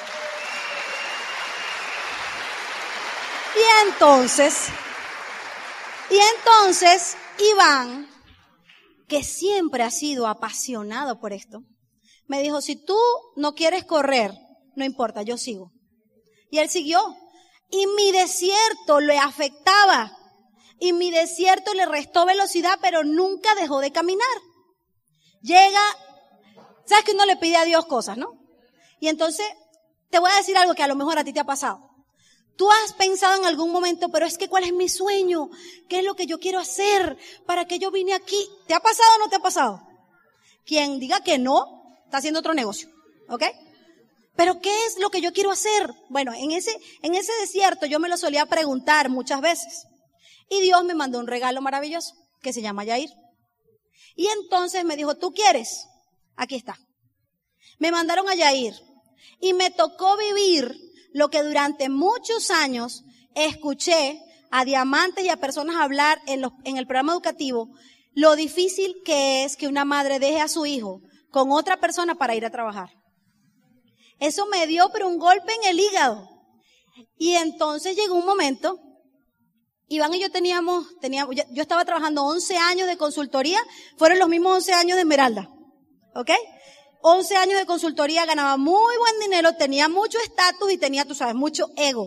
Y 3.54 3.86
entonces, 3.88 4.68
y 6.08 6.16
entonces 6.16 7.16
Iván, 7.38 8.08
que 9.08 9.24
siempre 9.24 9.82
ha 9.82 9.90
sido 9.90 10.26
apasionado 10.26 11.18
por 11.18 11.32
esto, 11.32 11.62
me 12.26 12.42
dijo, 12.42 12.60
si 12.60 12.76
tú 12.76 12.98
no 13.36 13.54
quieres 13.54 13.84
correr, 13.84 14.32
no 14.76 14.84
importa, 14.84 15.22
yo 15.22 15.38
sigo. 15.38 15.72
Y 16.50 16.58
él 16.58 16.68
siguió. 16.68 17.00
Y 17.70 17.86
mi 17.86 18.12
desierto 18.12 19.00
le 19.00 19.18
afectaba. 19.18 20.12
Y 20.78 20.92
mi 20.92 21.10
desierto 21.10 21.74
le 21.74 21.86
restó 21.86 22.26
velocidad, 22.26 22.78
pero 22.80 23.02
nunca 23.02 23.54
dejó 23.54 23.80
de 23.80 23.90
caminar. 23.90 24.28
Llega, 25.42 25.80
sabes 26.86 27.04
que 27.04 27.12
uno 27.12 27.26
le 27.26 27.36
pide 27.36 27.56
a 27.56 27.64
Dios 27.64 27.86
cosas, 27.86 28.18
¿no? 28.18 28.38
Y 29.00 29.08
entonces, 29.08 29.46
te 30.10 30.18
voy 30.18 30.30
a 30.30 30.36
decir 30.36 30.56
algo 30.56 30.74
que 30.74 30.82
a 30.82 30.88
lo 30.88 30.96
mejor 30.96 31.18
a 31.18 31.24
ti 31.24 31.32
te 31.32 31.40
ha 31.40 31.44
pasado. 31.44 31.87
Tú 32.58 32.68
has 32.72 32.92
pensado 32.92 33.36
en 33.36 33.46
algún 33.46 33.70
momento, 33.70 34.08
pero 34.08 34.26
es 34.26 34.36
que 34.36 34.48
¿cuál 34.48 34.64
es 34.64 34.72
mi 34.72 34.88
sueño? 34.88 35.48
¿Qué 35.88 36.00
es 36.00 36.04
lo 36.04 36.16
que 36.16 36.26
yo 36.26 36.40
quiero 36.40 36.58
hacer? 36.58 37.16
¿Para 37.46 37.66
qué 37.66 37.78
yo 37.78 37.92
vine 37.92 38.14
aquí? 38.14 38.50
¿Te 38.66 38.74
ha 38.74 38.80
pasado 38.80 39.08
o 39.14 39.18
no 39.20 39.28
te 39.28 39.36
ha 39.36 39.38
pasado? 39.38 39.80
Quien 40.66 40.98
diga 40.98 41.22
que 41.22 41.38
no, 41.38 42.00
está 42.04 42.18
haciendo 42.18 42.40
otro 42.40 42.54
negocio. 42.54 42.90
¿Ok? 43.28 43.44
Pero 44.34 44.60
¿qué 44.60 44.72
es 44.86 44.98
lo 44.98 45.08
que 45.10 45.20
yo 45.20 45.32
quiero 45.32 45.52
hacer? 45.52 45.94
Bueno, 46.08 46.32
en 46.34 46.50
ese, 46.50 46.76
en 47.02 47.14
ese 47.14 47.30
desierto 47.40 47.86
yo 47.86 48.00
me 48.00 48.08
lo 48.08 48.16
solía 48.16 48.44
preguntar 48.46 49.08
muchas 49.08 49.40
veces. 49.40 49.86
Y 50.50 50.60
Dios 50.60 50.82
me 50.82 50.94
mandó 50.94 51.20
un 51.20 51.28
regalo 51.28 51.62
maravilloso 51.62 52.16
que 52.42 52.52
se 52.52 52.60
llama 52.60 52.82
Yair. 52.82 53.10
Y 54.16 54.26
entonces 54.26 54.84
me 54.84 54.96
dijo, 54.96 55.16
¿tú 55.16 55.32
quieres? 55.32 55.86
Aquí 56.34 56.56
está. 56.56 56.76
Me 57.78 57.92
mandaron 57.92 58.28
a 58.28 58.34
Yair. 58.34 58.74
Y 59.40 59.52
me 59.52 59.70
tocó 59.70 60.16
vivir 60.16 60.87
lo 61.12 61.28
que 61.30 61.42
durante 61.42 61.88
muchos 61.88 62.50
años 62.50 63.04
escuché 63.34 64.20
a 64.50 64.64
diamantes 64.64 65.24
y 65.24 65.28
a 65.28 65.36
personas 65.36 65.76
hablar 65.76 66.20
en, 66.26 66.42
en 66.64 66.76
el 66.76 66.86
programa 66.86 67.12
educativo, 67.12 67.68
lo 68.14 68.36
difícil 68.36 68.96
que 69.04 69.44
es 69.44 69.56
que 69.56 69.68
una 69.68 69.84
madre 69.84 70.18
deje 70.18 70.40
a 70.40 70.48
su 70.48 70.66
hijo 70.66 71.02
con 71.30 71.52
otra 71.52 71.78
persona 71.78 72.14
para 72.14 72.34
ir 72.34 72.44
a 72.44 72.50
trabajar. 72.50 72.90
Eso 74.18 74.46
me 74.46 74.66
dio 74.66 74.90
pero 74.92 75.08
un 75.08 75.18
golpe 75.18 75.52
en 75.54 75.70
el 75.70 75.80
hígado. 75.80 76.28
Y 77.16 77.34
entonces 77.34 77.96
llegó 77.96 78.16
un 78.16 78.26
momento, 78.26 78.80
Iván 79.86 80.12
y 80.14 80.20
yo 80.20 80.30
teníamos, 80.30 80.86
teníamos 81.00 81.34
yo 81.36 81.62
estaba 81.62 81.84
trabajando 81.84 82.24
11 82.24 82.56
años 82.56 82.88
de 82.88 82.96
consultoría, 82.96 83.58
fueron 83.96 84.18
los 84.18 84.28
mismos 84.28 84.56
11 84.56 84.72
años 84.72 84.96
de 84.96 85.02
Esmeralda. 85.02 85.48
¿Ok? 86.14 86.30
11 87.10 87.36
años 87.36 87.58
de 87.58 87.64
consultoría, 87.64 88.26
ganaba 88.26 88.58
muy 88.58 88.96
buen 88.98 89.18
dinero, 89.20 89.54
tenía 89.54 89.88
mucho 89.88 90.18
estatus 90.18 90.70
y 90.70 90.76
tenía, 90.76 91.06
tú 91.06 91.14
sabes, 91.14 91.34
mucho 91.34 91.70
ego. 91.74 92.06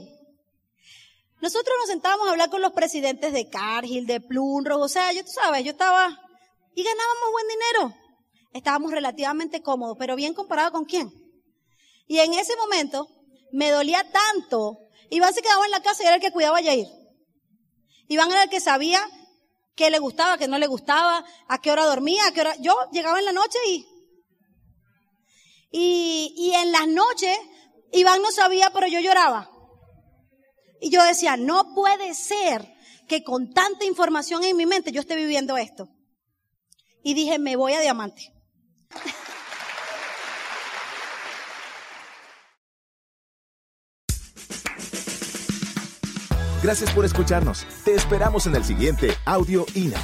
Nosotros 1.42 1.76
nos 1.80 1.88
sentábamos 1.88 2.28
a 2.28 2.32
hablar 2.32 2.52
con 2.52 2.62
los 2.62 2.72
presidentes 2.74 3.34
de 3.34 3.50
Cargill, 3.50 4.06
de 4.06 4.22
Plunro, 4.22 4.78
o 4.78 4.88
sea, 4.88 5.12
yo, 5.12 5.26
tú 5.26 5.32
sabes, 5.32 5.64
yo 5.64 5.72
estaba, 5.72 6.08
y 6.76 6.84
ganábamos 6.84 7.32
buen 7.32 7.48
dinero. 7.48 7.96
Estábamos 8.54 8.92
relativamente 8.92 9.64
cómodos, 9.64 9.98
pero 9.98 10.16
bien 10.16 10.36
comparado 10.36 10.72
con 10.72 10.86
quién. 10.86 11.12
Y 12.06 12.20
en 12.20 12.36
ese 12.36 12.56
momento, 12.58 13.08
me 13.52 13.72
dolía 13.72 14.06
tanto, 14.12 14.78
Iván 15.10 15.34
se 15.34 15.42
quedaba 15.42 15.66
en 15.66 15.72
la 15.72 15.82
casa 15.82 16.04
y 16.04 16.06
era 16.06 16.18
el 16.18 16.22
que 16.22 16.32
cuidaba 16.32 16.60
a 16.60 16.62
Yair. 16.62 16.88
Iván 18.08 18.30
era 18.30 18.44
el 18.44 18.50
que 18.52 18.60
sabía 18.60 19.02
qué 19.74 19.90
le 19.90 19.98
gustaba, 19.98 20.38
qué 20.38 20.48
no 20.48 20.60
le 20.60 20.68
gustaba, 20.68 21.26
a 21.48 21.60
qué 21.60 21.72
hora 21.72 21.86
dormía, 21.86 22.28
a 22.28 22.32
qué 22.34 22.42
hora, 22.42 22.56
yo 22.58 22.76
llegaba 22.92 23.18
en 23.18 23.26
la 23.26 23.34
noche 23.34 23.58
y 23.68 23.91
y, 25.72 26.52
en 26.56 26.72
las 26.72 26.88
noches, 26.88 27.38
Iván 27.94 28.22
no 28.22 28.32
sabía, 28.32 28.72
pero 28.74 28.88
yo 28.88 29.00
lloraba. 29.00 29.50
Y 30.82 30.90
yo 30.90 31.04
decía, 31.04 31.38
no 31.38 31.74
puede 31.74 32.14
ser 32.14 32.76
que 33.08 33.24
con 33.24 33.54
tanta 33.54 33.86
información 33.86 34.44
en 34.44 34.58
mi 34.58 34.66
mente 34.66 34.92
yo 34.92 35.02
esté 35.02 35.16
viviendo 35.16 35.58
esto. 35.58 35.90
Y 37.04 37.14
dije, 37.14 37.40
me 37.40 37.56
voy 37.56 37.74
a 37.74 37.80
diamante. 37.80 38.34
Gracias 46.62 46.92
por 46.94 47.06
escucharnos. 47.06 47.66
Te 47.84 47.96
esperamos 47.96 48.46
en 48.46 48.56
el 48.56 48.64
siguiente 48.64 49.16
Audio 49.26 49.66
INA. 49.74 50.00